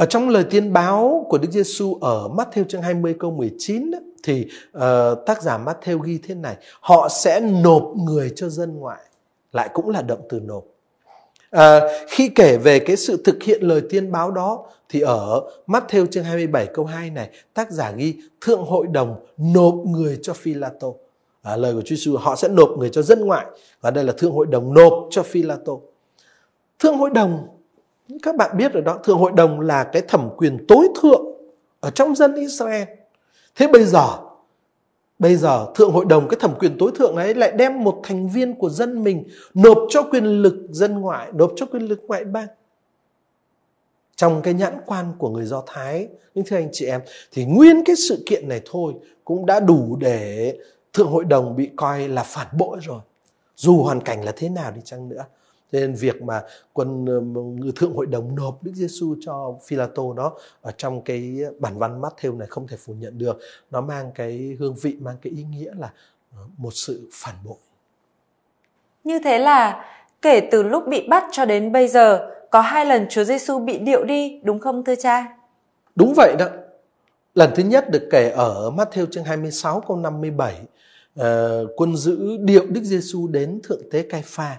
Ở 0.00 0.06
trong 0.06 0.28
lời 0.28 0.44
tiên 0.44 0.72
báo 0.72 1.26
của 1.28 1.38
Đức 1.38 1.48
Giêsu 1.50 1.94
ở 2.00 2.28
Matthew 2.28 2.64
chương 2.64 2.82
20 2.82 3.14
câu 3.18 3.30
19 3.30 3.90
thì 4.22 4.46
uh, 4.78 4.82
tác 5.26 5.42
giả 5.42 5.58
Matthew 5.58 5.98
ghi 5.98 6.18
thế 6.22 6.34
này, 6.34 6.56
họ 6.80 7.08
sẽ 7.08 7.40
nộp 7.40 7.92
người 7.96 8.32
cho 8.36 8.48
dân 8.48 8.76
ngoại. 8.76 9.00
Lại 9.52 9.70
cũng 9.74 9.88
là 9.88 10.02
động 10.02 10.20
từ 10.28 10.40
nộp. 10.40 10.64
À, 11.50 11.80
khi 12.08 12.28
kể 12.28 12.56
về 12.56 12.78
cái 12.78 12.96
sự 12.96 13.22
thực 13.24 13.42
hiện 13.42 13.62
lời 13.62 13.82
tiên 13.90 14.12
báo 14.12 14.30
đó 14.30 14.66
thì 14.88 15.00
ở 15.00 15.40
Matthew 15.66 16.06
chương 16.06 16.24
27 16.24 16.66
câu 16.74 16.84
2 16.84 17.10
này 17.10 17.30
tác 17.54 17.70
giả 17.70 17.90
ghi 17.90 18.14
thượng 18.40 18.64
hội 18.64 18.86
đồng 18.86 19.24
nộp 19.36 19.74
người 19.74 20.18
cho 20.22 20.32
Phila 20.32 20.70
tô 20.80 20.96
à, 21.42 21.50
ờ, 21.50 21.56
lời 21.56 21.74
của 21.74 21.80
Chúa 21.80 21.96
Giêsu 21.96 22.16
họ 22.16 22.36
sẽ 22.36 22.48
nộp 22.48 22.70
người 22.78 22.90
cho 22.92 23.02
dân 23.02 23.20
ngoại 23.20 23.46
và 23.80 23.90
đây 23.90 24.04
là 24.04 24.12
thượng 24.18 24.32
hội 24.32 24.46
đồng 24.46 24.74
nộp 24.74 24.92
cho 25.10 25.22
Phila 25.22 25.56
tô 25.64 25.82
thượng 26.78 26.96
hội 26.96 27.10
đồng 27.10 27.59
các 28.22 28.36
bạn 28.36 28.56
biết 28.56 28.72
rồi 28.72 28.82
đó 28.82 28.98
thượng 29.04 29.18
hội 29.18 29.32
đồng 29.36 29.60
là 29.60 29.84
cái 29.84 30.02
thẩm 30.08 30.28
quyền 30.36 30.66
tối 30.68 30.88
thượng 31.02 31.24
ở 31.80 31.90
trong 31.90 32.14
dân 32.14 32.34
Israel. 32.34 32.88
Thế 33.54 33.68
bây 33.68 33.84
giờ 33.84 34.18
bây 35.18 35.36
giờ 35.36 35.66
thượng 35.74 35.92
hội 35.92 36.04
đồng 36.04 36.28
cái 36.28 36.40
thẩm 36.40 36.54
quyền 36.58 36.78
tối 36.78 36.90
thượng 36.94 37.16
ấy 37.16 37.34
lại 37.34 37.52
đem 37.52 37.84
một 37.84 38.00
thành 38.02 38.28
viên 38.28 38.54
của 38.54 38.70
dân 38.70 39.04
mình 39.04 39.24
nộp 39.54 39.78
cho 39.88 40.02
quyền 40.02 40.24
lực 40.24 40.54
dân 40.70 41.00
ngoại 41.00 41.32
nộp 41.32 41.52
cho 41.56 41.66
quyền 41.66 41.82
lực 41.82 42.00
ngoại 42.06 42.24
bang. 42.24 42.48
Trong 44.16 44.42
cái 44.42 44.54
nhãn 44.54 44.80
quan 44.86 45.12
của 45.18 45.28
người 45.28 45.44
Do 45.44 45.62
Thái, 45.66 46.08
nhưng 46.34 46.44
thưa 46.44 46.56
anh 46.56 46.68
chị 46.72 46.86
em, 46.86 47.00
thì 47.32 47.44
nguyên 47.44 47.84
cái 47.84 47.96
sự 47.96 48.22
kiện 48.26 48.48
này 48.48 48.60
thôi 48.70 48.94
cũng 49.24 49.46
đã 49.46 49.60
đủ 49.60 49.96
để 50.00 50.56
thượng 50.92 51.08
hội 51.08 51.24
đồng 51.24 51.56
bị 51.56 51.70
coi 51.76 52.08
là 52.08 52.22
phản 52.22 52.46
bội 52.58 52.78
rồi. 52.82 53.00
Dù 53.56 53.82
hoàn 53.82 54.00
cảnh 54.00 54.24
là 54.24 54.32
thế 54.36 54.48
nào 54.48 54.72
đi 54.72 54.80
chăng 54.84 55.08
nữa 55.08 55.24
cho 55.72 55.80
nên 55.80 55.94
việc 55.94 56.22
mà 56.22 56.42
quân 56.72 57.06
thượng 57.76 57.94
hội 57.94 58.06
đồng 58.06 58.34
nộp 58.34 58.62
Đức 58.62 58.72
Giêsu 58.74 59.16
cho 59.20 59.54
Philato 59.66 60.02
nó 60.16 60.32
ở 60.62 60.72
trong 60.76 61.02
cái 61.02 61.40
bản 61.58 61.78
văn 61.78 62.00
Matthew 62.00 62.36
này 62.36 62.48
không 62.50 62.68
thể 62.68 62.76
phủ 62.76 62.94
nhận 62.98 63.18
được. 63.18 63.38
Nó 63.70 63.80
mang 63.80 64.10
cái 64.14 64.56
hương 64.58 64.74
vị, 64.82 64.96
mang 65.00 65.16
cái 65.22 65.32
ý 65.32 65.42
nghĩa 65.42 65.72
là 65.78 65.90
ờ, 66.36 66.42
một 66.56 66.70
sự 66.74 67.08
phản 67.12 67.34
bội. 67.44 67.58
Như 69.04 69.18
thế 69.24 69.38
là 69.38 69.84
kể 70.22 70.48
từ 70.50 70.62
lúc 70.62 70.88
bị 70.88 71.08
bắt 71.08 71.24
cho 71.32 71.44
đến 71.44 71.72
bây 71.72 71.88
giờ 71.88 72.30
có 72.50 72.60
hai 72.60 72.86
lần 72.86 73.06
Chúa 73.08 73.24
Giêsu 73.24 73.58
bị 73.58 73.78
điệu 73.78 74.04
đi, 74.04 74.40
đúng 74.44 74.58
không 74.58 74.84
thưa 74.84 74.94
cha? 74.94 75.36
Đúng 75.94 76.12
vậy 76.16 76.34
đó. 76.38 76.46
Lần 77.34 77.50
thứ 77.54 77.62
nhất 77.62 77.90
được 77.90 78.08
kể 78.10 78.30
ở 78.30 78.70
Matthew 78.70 79.06
chương 79.06 79.24
26 79.24 79.80
câu 79.88 79.96
57, 79.96 80.54
uh, 81.20 81.24
quân 81.76 81.96
giữ 81.96 82.36
điệu 82.40 82.66
Đức 82.68 82.80
Giêsu 82.84 83.28
đến 83.28 83.60
thượng 83.62 83.90
tế 83.90 84.02
Cai 84.02 84.22
Pha. 84.24 84.56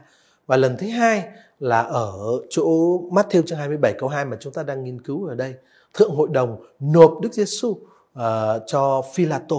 Và 0.51 0.57
lần 0.57 0.77
thứ 0.77 0.87
hai 0.87 1.23
là 1.59 1.81
ở 1.81 2.13
chỗ 2.49 2.63
Matthew 3.09 3.41
chương 3.41 3.57
27 3.57 3.93
câu 3.99 4.09
2 4.09 4.25
mà 4.25 4.37
chúng 4.39 4.53
ta 4.53 4.63
đang 4.63 4.83
nghiên 4.83 5.01
cứu 5.01 5.25
ở 5.25 5.35
đây. 5.35 5.53
Thượng 5.93 6.15
hội 6.15 6.29
đồng 6.31 6.63
nộp 6.79 7.19
Đức 7.21 7.33
Giêsu 7.33 7.67
uh, 7.67 7.77
ờ, 8.13 8.63
cho 8.67 9.01
Philato. 9.13 9.55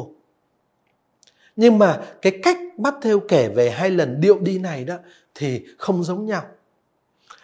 Nhưng 1.57 1.78
mà 1.78 2.02
cái 2.22 2.40
cách 2.42 2.59
Matthew 2.78 3.20
kể 3.28 3.48
về 3.48 3.70
hai 3.70 3.90
lần 3.90 4.20
điệu 4.20 4.38
đi 4.40 4.59
này 4.59 4.85
đó 4.85 4.96
thì 5.35 5.64
không 5.78 6.05
giống 6.05 6.26
nhau. 6.26 6.42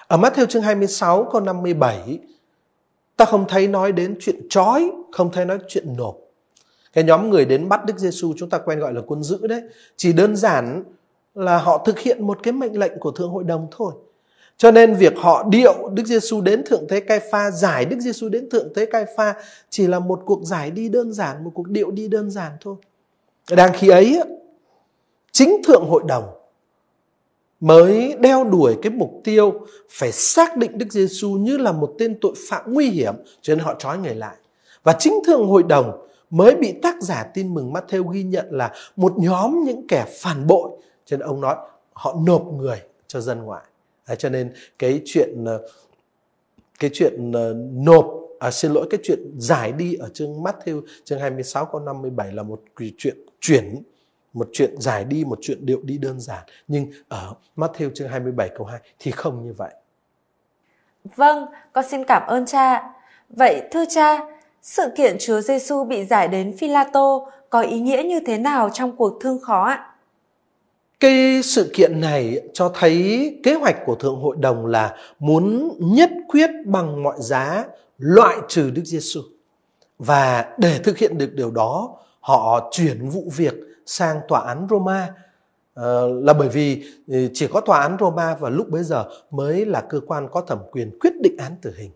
Ở 0.07 0.17
Matthew 0.17 0.47
chương 0.47 0.63
26 0.63 1.29
câu 1.33 1.41
57 1.41 2.19
ta 3.17 3.25
không 3.25 3.45
thấy 3.49 3.69
nói 3.69 3.93
đến 3.93 4.17
chuyện 4.21 4.47
trói, 4.51 4.91
không 5.13 5.33
thấy 5.33 5.45
nói 5.45 5.59
chuyện 5.69 5.97
nộp. 5.97 6.17
Cái 6.93 7.05
nhóm 7.05 7.31
người 7.31 7.45
đến 7.45 7.69
bắt 7.69 7.85
Đức 7.87 7.99
Giêsu 7.99 8.35
chúng 8.39 8.51
ta 8.51 8.59
quen 8.59 8.79
gọi 8.79 8.95
là 8.95 9.01
quân 9.07 9.23
giữ 9.23 9.47
đấy, 9.47 9.63
chỉ 9.97 10.13
đơn 10.13 10.37
giản 10.37 10.85
là 11.39 11.59
họ 11.59 11.83
thực 11.87 11.99
hiện 11.99 12.27
một 12.27 12.39
cái 12.43 12.53
mệnh 12.53 12.79
lệnh 12.79 12.99
của 13.01 13.11
thượng 13.11 13.31
hội 13.31 13.45
đồng 13.45 13.67
thôi. 13.71 13.93
Cho 14.57 14.71
nên 14.71 14.95
việc 14.95 15.13
họ 15.17 15.45
điệu 15.49 15.89
Đức 15.93 16.07
Giêsu 16.07 16.41
đến 16.41 16.63
thượng 16.67 16.85
thế 16.89 17.01
Cai 17.01 17.21
Pha, 17.31 17.51
giải 17.51 17.85
Đức 17.85 18.01
Giêsu 18.01 18.29
đến 18.29 18.51
thượng 18.51 18.73
thế 18.75 18.87
Cai 18.87 19.05
Pha 19.17 19.35
chỉ 19.71 19.87
là 19.87 19.99
một 19.99 20.23
cuộc 20.25 20.45
giải 20.45 20.71
đi 20.71 20.89
đơn 20.89 21.13
giản, 21.13 21.45
một 21.45 21.51
cuộc 21.55 21.69
điệu 21.69 21.91
đi 21.91 22.09
đơn 22.09 22.31
giản 22.31 22.53
thôi. 22.61 22.77
Đang 23.51 23.73
khi 23.75 23.89
ấy 23.89 24.21
chính 25.33 25.63
thượng 25.67 25.85
hội 25.89 26.03
đồng 26.07 26.25
mới 27.61 28.15
đeo 28.21 28.45
đuổi 28.45 28.77
cái 28.83 28.93
mục 28.93 29.21
tiêu 29.25 29.53
phải 29.91 30.13
xác 30.13 30.57
định 30.57 30.79
Đức 30.79 30.93
Giêsu 30.93 31.31
như 31.31 31.57
là 31.57 31.73
một 31.73 31.95
tên 31.99 32.19
tội 32.21 32.35
phạm 32.49 32.73
nguy 32.73 32.91
hiểm 32.91 33.15
cho 33.43 33.55
nên 33.55 33.65
họ 33.65 33.75
trói 33.79 33.99
người 33.99 34.15
lại. 34.15 34.37
Và 34.83 34.97
chính 34.99 35.15
thượng 35.27 35.47
hội 35.47 35.63
đồng 35.63 36.07
mới 36.31 36.55
bị 36.55 36.73
tác 36.83 37.03
giả 37.03 37.27
tin 37.35 37.55
mừng 37.55 37.73
Matthew 37.73 38.09
ghi 38.11 38.23
nhận 38.23 38.47
là 38.51 38.73
một 38.97 39.13
nhóm 39.17 39.65
những 39.65 39.87
kẻ 39.89 40.07
phản 40.21 40.47
bội 40.47 40.71
cho 41.09 41.17
nên 41.17 41.27
ông 41.27 41.41
nói 41.41 41.57
họ 41.93 42.17
nộp 42.27 42.47
người 42.47 42.83
cho 43.07 43.21
dân 43.21 43.43
ngoại. 43.43 43.65
Đấy, 44.09 44.17
cho 44.17 44.29
nên 44.29 44.53
cái 44.79 45.03
chuyện 45.05 45.45
ờ, 45.45 45.69
cái 46.79 46.91
chuyện 46.95 47.33
ờ, 47.33 47.55
nộp 47.73 48.15
à, 48.39 48.51
xin 48.51 48.73
lỗi 48.73 48.87
cái 48.91 49.01
chuyện 49.03 49.21
giải 49.39 49.73
đi 49.73 49.95
ở 49.95 50.09
chương 50.15 50.43
Matthew 50.43 50.83
chương 51.05 51.21
26 51.21 51.67
câu 51.67 51.81
57 51.81 52.33
là 52.33 52.43
một 52.43 52.63
chuyện 52.99 53.17
chuyển 53.41 53.83
một 54.33 54.49
chuyện 54.53 54.81
giải 54.81 55.05
đi, 55.05 55.25
một 55.25 55.39
chuyện 55.43 55.67
điệu 55.67 55.81
đi 55.83 55.99
đơn 55.99 56.21
giản. 56.21 56.43
Nhưng 56.69 56.91
ở 57.09 57.35
Matthew 57.57 57.91
chương 57.95 58.09
27 58.09 58.51
câu 58.57 58.67
2 58.67 58.81
thì 58.99 59.11
không 59.11 59.47
như 59.47 59.53
vậy. 59.53 59.75
Vâng, 61.17 61.47
con 61.73 61.85
xin 61.89 62.05
cảm 62.05 62.23
ơn 62.27 62.47
cha. 62.47 62.91
Vậy 63.29 63.63
thưa 63.71 63.85
cha, 63.91 64.19
sự 64.63 64.83
kiện 64.97 65.17
Chúa 65.21 65.41
Giêsu 65.41 65.85
bị 65.85 66.05
giải 66.05 66.29
đến 66.29 66.57
Phi-la-tô 66.57 67.29
có 67.51 67.61
ý 67.61 67.81
nghĩa 67.81 68.03
như 68.03 68.21
thế 68.27 68.39
nào 68.39 68.71
trong 68.73 68.97
cuộc 68.97 69.19
thương 69.21 69.41
khó 69.43 69.65
ạ? 69.65 69.95
Cái 71.01 71.43
sự 71.43 71.71
kiện 71.75 72.01
này 72.01 72.41
cho 72.53 72.73
thấy 72.75 73.41
kế 73.43 73.55
hoạch 73.55 73.77
của 73.87 73.95
Thượng 73.95 74.21
Hội 74.21 74.37
đồng 74.41 74.67
là 74.67 74.97
muốn 75.19 75.73
nhất 75.81 76.11
quyết 76.29 76.51
bằng 76.67 77.03
mọi 77.03 77.17
giá 77.19 77.65
loại 77.99 78.37
trừ 78.49 78.71
Đức 78.71 78.83
Giêsu. 78.85 79.21
Và 79.99 80.55
để 80.59 80.79
thực 80.85 80.99
hiện 80.99 81.19
được 81.19 81.35
điều 81.35 81.51
đó, 81.51 81.97
họ 82.21 82.69
chuyển 82.73 83.09
vụ 83.09 83.25
việc 83.37 83.55
sang 83.87 84.21
tòa 84.29 84.41
án 84.41 84.67
Roma 84.71 85.15
ờ, 85.75 86.09
là 86.23 86.33
bởi 86.33 86.49
vì 86.49 86.85
ừ, 87.09 87.29
chỉ 87.35 87.47
có 87.47 87.61
tòa 87.61 87.81
án 87.81 87.97
Roma 88.01 88.37
và 88.41 88.51
lúc 88.51 88.69
bấy 88.69 88.83
giờ 88.83 89.09
mới 89.31 89.67
là 89.67 89.81
cơ 89.81 90.01
quan 90.07 90.29
có 90.33 90.41
thẩm 90.41 90.59
quyền 90.71 90.99
quyết 90.99 91.13
định 91.23 91.37
án 91.39 91.53
tử 91.63 91.75
hình. 91.79 91.91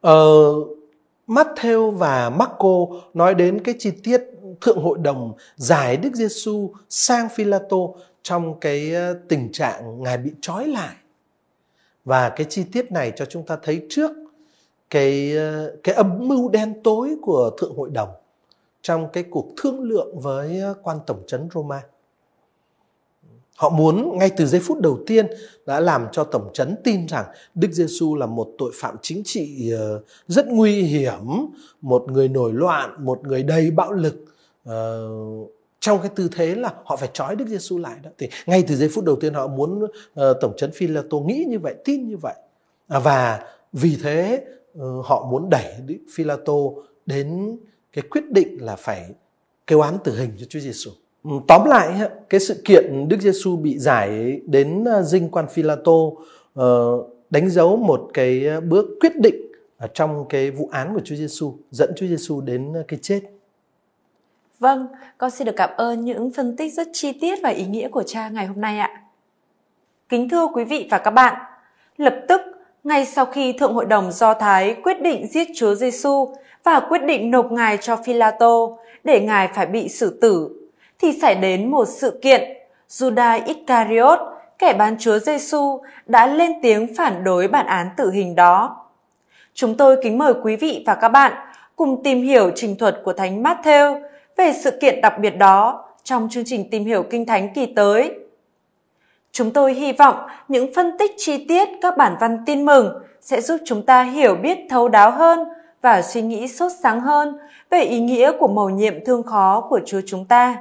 Ờ, 0.00 0.42
Matthew 1.28 1.90
và 1.90 2.30
Marco 2.30 2.86
nói 3.14 3.34
đến 3.34 3.60
cái 3.64 3.74
chi 3.78 3.90
tiết 4.02 4.22
thượng 4.60 4.82
hội 4.82 4.98
đồng 4.98 5.32
giải 5.56 5.96
Đức 5.96 6.14
Giêsu 6.14 6.72
sang 6.88 7.28
Philato 7.28 7.76
trong 8.22 8.60
cái 8.60 8.94
ờ, 8.94 9.18
tình 9.28 9.52
trạng 9.52 10.02
ngài 10.02 10.18
bị 10.18 10.30
trói 10.40 10.68
lại. 10.68 10.94
Và 12.04 12.28
cái 12.28 12.46
chi 12.50 12.64
tiết 12.72 12.92
này 12.92 13.12
cho 13.16 13.24
chúng 13.24 13.46
ta 13.46 13.58
thấy 13.62 13.86
trước 13.90 14.10
cái 14.90 15.36
ờ, 15.36 15.76
cái 15.82 15.94
âm 15.94 16.28
mưu 16.28 16.48
đen 16.50 16.74
tối 16.84 17.16
của 17.22 17.50
thượng 17.58 17.76
hội 17.76 17.90
đồng 17.90 18.08
trong 18.82 19.08
cái 19.12 19.24
cuộc 19.30 19.46
thương 19.56 19.82
lượng 19.82 20.20
với 20.20 20.60
ờ, 20.60 20.74
quan 20.82 20.98
tổng 21.06 21.22
trấn 21.26 21.48
Roma. 21.54 21.82
Họ 23.56 23.70
muốn 23.70 24.18
ngay 24.18 24.30
từ 24.36 24.46
giây 24.46 24.60
phút 24.60 24.80
đầu 24.80 24.98
tiên 25.06 25.26
đã 25.66 25.80
làm 25.80 26.06
cho 26.12 26.24
tổng 26.24 26.50
trấn 26.52 26.76
tin 26.84 27.06
rằng 27.06 27.24
Đức 27.54 27.68
Giêsu 27.72 28.14
là 28.14 28.26
một 28.26 28.48
tội 28.58 28.72
phạm 28.74 28.96
chính 29.02 29.22
trị 29.24 29.72
rất 30.26 30.46
nguy 30.46 30.82
hiểm, 30.82 31.20
một 31.80 32.04
người 32.10 32.28
nổi 32.28 32.52
loạn, 32.52 33.04
một 33.04 33.20
người 33.22 33.42
đầy 33.42 33.70
bạo 33.70 33.92
lực. 33.92 34.24
Uh, 34.70 35.50
trong 35.80 35.98
cái 36.02 36.10
tư 36.14 36.28
thế 36.32 36.54
là 36.54 36.74
họ 36.84 36.96
phải 36.96 37.08
trói 37.12 37.36
Đức 37.36 37.48
Giêsu 37.48 37.78
lại 37.78 37.96
đó 38.02 38.10
thì 38.18 38.28
ngay 38.46 38.64
từ 38.68 38.76
giây 38.76 38.88
phút 38.94 39.04
đầu 39.04 39.16
tiên 39.16 39.34
họ 39.34 39.46
muốn 39.46 39.84
uh, 39.84 39.90
tổng 40.40 40.52
trấn 40.56 40.70
Phi-la-tô 40.72 41.20
nghĩ 41.20 41.44
như 41.48 41.58
vậy, 41.58 41.74
tin 41.84 42.08
như 42.08 42.16
vậy. 42.16 42.34
À, 42.88 42.98
và 42.98 43.40
vì 43.72 43.96
thế 44.02 44.44
uh, 44.78 45.06
họ 45.06 45.28
muốn 45.30 45.50
đẩy 45.50 45.74
Phi-la-tô 46.14 46.82
đến 47.06 47.56
cái 47.92 48.04
quyết 48.10 48.30
định 48.30 48.58
là 48.60 48.76
phải 48.76 49.10
kêu 49.66 49.80
án 49.80 49.98
tử 50.04 50.16
hình 50.16 50.30
cho 50.38 50.46
Chúa 50.48 50.60
Giêsu. 50.60 50.90
Ừ, 51.24 51.30
tóm 51.48 51.68
lại 51.68 52.08
cái 52.28 52.40
sự 52.40 52.62
kiện 52.64 53.08
Đức 53.08 53.20
Giêsu 53.20 53.56
bị 53.56 53.78
giải 53.78 54.40
đến 54.46 54.84
dinh 55.04 55.28
quan 55.28 55.46
phi 55.46 55.52
Philato 55.54 55.92
uh, 55.92 56.62
đánh 57.30 57.50
dấu 57.50 57.76
một 57.76 58.10
cái 58.14 58.60
bước 58.60 58.86
quyết 59.00 59.16
định 59.16 59.52
ở 59.76 59.88
trong 59.94 60.28
cái 60.28 60.50
vụ 60.50 60.68
án 60.72 60.94
của 60.94 61.00
Chúa 61.04 61.14
Giêsu 61.16 61.54
dẫn 61.70 61.92
Chúa 61.96 62.06
Giêsu 62.06 62.40
đến 62.40 62.72
cái 62.88 62.98
chết. 63.02 63.20
Vâng, 64.60 64.86
con 65.18 65.30
xin 65.30 65.46
được 65.46 65.56
cảm 65.56 65.70
ơn 65.76 66.04
những 66.04 66.30
phân 66.36 66.56
tích 66.56 66.74
rất 66.74 66.88
chi 66.92 67.12
tiết 67.12 67.38
và 67.42 67.48
ý 67.48 67.64
nghĩa 67.64 67.88
của 67.88 68.02
cha 68.02 68.28
ngày 68.28 68.46
hôm 68.46 68.60
nay 68.60 68.78
ạ. 68.78 68.90
Kính 70.08 70.28
thưa 70.28 70.46
quý 70.46 70.64
vị 70.64 70.88
và 70.90 70.98
các 70.98 71.10
bạn, 71.10 71.42
lập 71.96 72.14
tức 72.28 72.40
ngay 72.84 73.06
sau 73.06 73.26
khi 73.26 73.52
Thượng 73.52 73.74
Hội 73.74 73.86
đồng 73.86 74.12
Do 74.12 74.34
Thái 74.34 74.76
quyết 74.82 75.02
định 75.02 75.26
giết 75.26 75.48
Chúa 75.56 75.74
Giêsu 75.74 76.34
và 76.64 76.80
quyết 76.80 77.02
định 77.02 77.30
nộp 77.30 77.52
ngài 77.52 77.76
cho 77.76 77.96
Philato 77.96 78.68
để 79.04 79.20
ngài 79.20 79.48
phải 79.54 79.66
bị 79.66 79.88
xử 79.88 80.18
tử, 80.20 80.50
thì 80.98 81.18
xảy 81.22 81.34
đến 81.34 81.70
một 81.70 81.88
sự 81.88 82.18
kiện 82.22 82.42
Judas 82.88 83.40
Iscariot, 83.46 84.18
kẻ 84.58 84.72
bán 84.72 84.96
Chúa 84.98 85.18
Giêsu 85.18 85.80
đã 86.06 86.26
lên 86.26 86.52
tiếng 86.62 86.94
phản 86.96 87.24
đối 87.24 87.48
bản 87.48 87.66
án 87.66 87.88
tử 87.96 88.10
hình 88.10 88.34
đó. 88.34 88.86
Chúng 89.54 89.76
tôi 89.76 89.96
kính 90.02 90.18
mời 90.18 90.34
quý 90.42 90.56
vị 90.56 90.82
và 90.86 90.94
các 90.94 91.08
bạn 91.08 91.32
cùng 91.76 92.02
tìm 92.02 92.22
hiểu 92.22 92.50
trình 92.54 92.76
thuật 92.76 93.00
của 93.04 93.12
Thánh 93.12 93.42
Matthew 93.42 94.00
về 94.40 94.52
sự 94.52 94.70
kiện 94.70 95.00
đặc 95.00 95.18
biệt 95.18 95.30
đó 95.30 95.84
trong 96.02 96.28
chương 96.30 96.44
trình 96.46 96.70
tìm 96.70 96.84
hiểu 96.84 97.02
Kinh 97.02 97.26
Thánh 97.26 97.54
kỳ 97.54 97.66
tới. 97.66 98.14
Chúng 99.32 99.50
tôi 99.50 99.74
hy 99.74 99.92
vọng 99.92 100.16
những 100.48 100.74
phân 100.74 100.98
tích 100.98 101.10
chi 101.16 101.44
tiết 101.48 101.68
các 101.82 101.96
bản 101.96 102.16
văn 102.20 102.38
tin 102.46 102.64
mừng 102.64 103.02
sẽ 103.20 103.40
giúp 103.40 103.60
chúng 103.64 103.86
ta 103.86 104.02
hiểu 104.02 104.34
biết 104.34 104.58
thấu 104.70 104.88
đáo 104.88 105.10
hơn 105.10 105.44
và 105.82 106.02
suy 106.02 106.22
nghĩ 106.22 106.48
sốt 106.48 106.72
sáng 106.82 107.00
hơn 107.00 107.38
về 107.70 107.82
ý 107.82 108.00
nghĩa 108.00 108.32
của 108.38 108.48
mầu 108.48 108.70
nhiệm 108.70 109.04
thương 109.04 109.22
khó 109.22 109.66
của 109.70 109.80
Chúa 109.86 110.00
chúng 110.06 110.24
ta. 110.24 110.56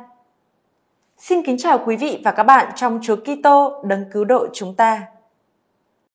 Xin 1.17 1.43
kính 1.43 1.57
chào 1.57 1.79
quý 1.85 1.95
vị 1.95 2.21
và 2.23 2.31
các 2.31 2.43
bạn 2.43 2.71
trong 2.75 2.99
Chúa 3.03 3.15
Kitô, 3.15 3.83
đấng 3.83 4.05
cứu 4.11 4.25
độ 4.25 4.47
chúng 4.53 4.75
ta. 4.75 5.01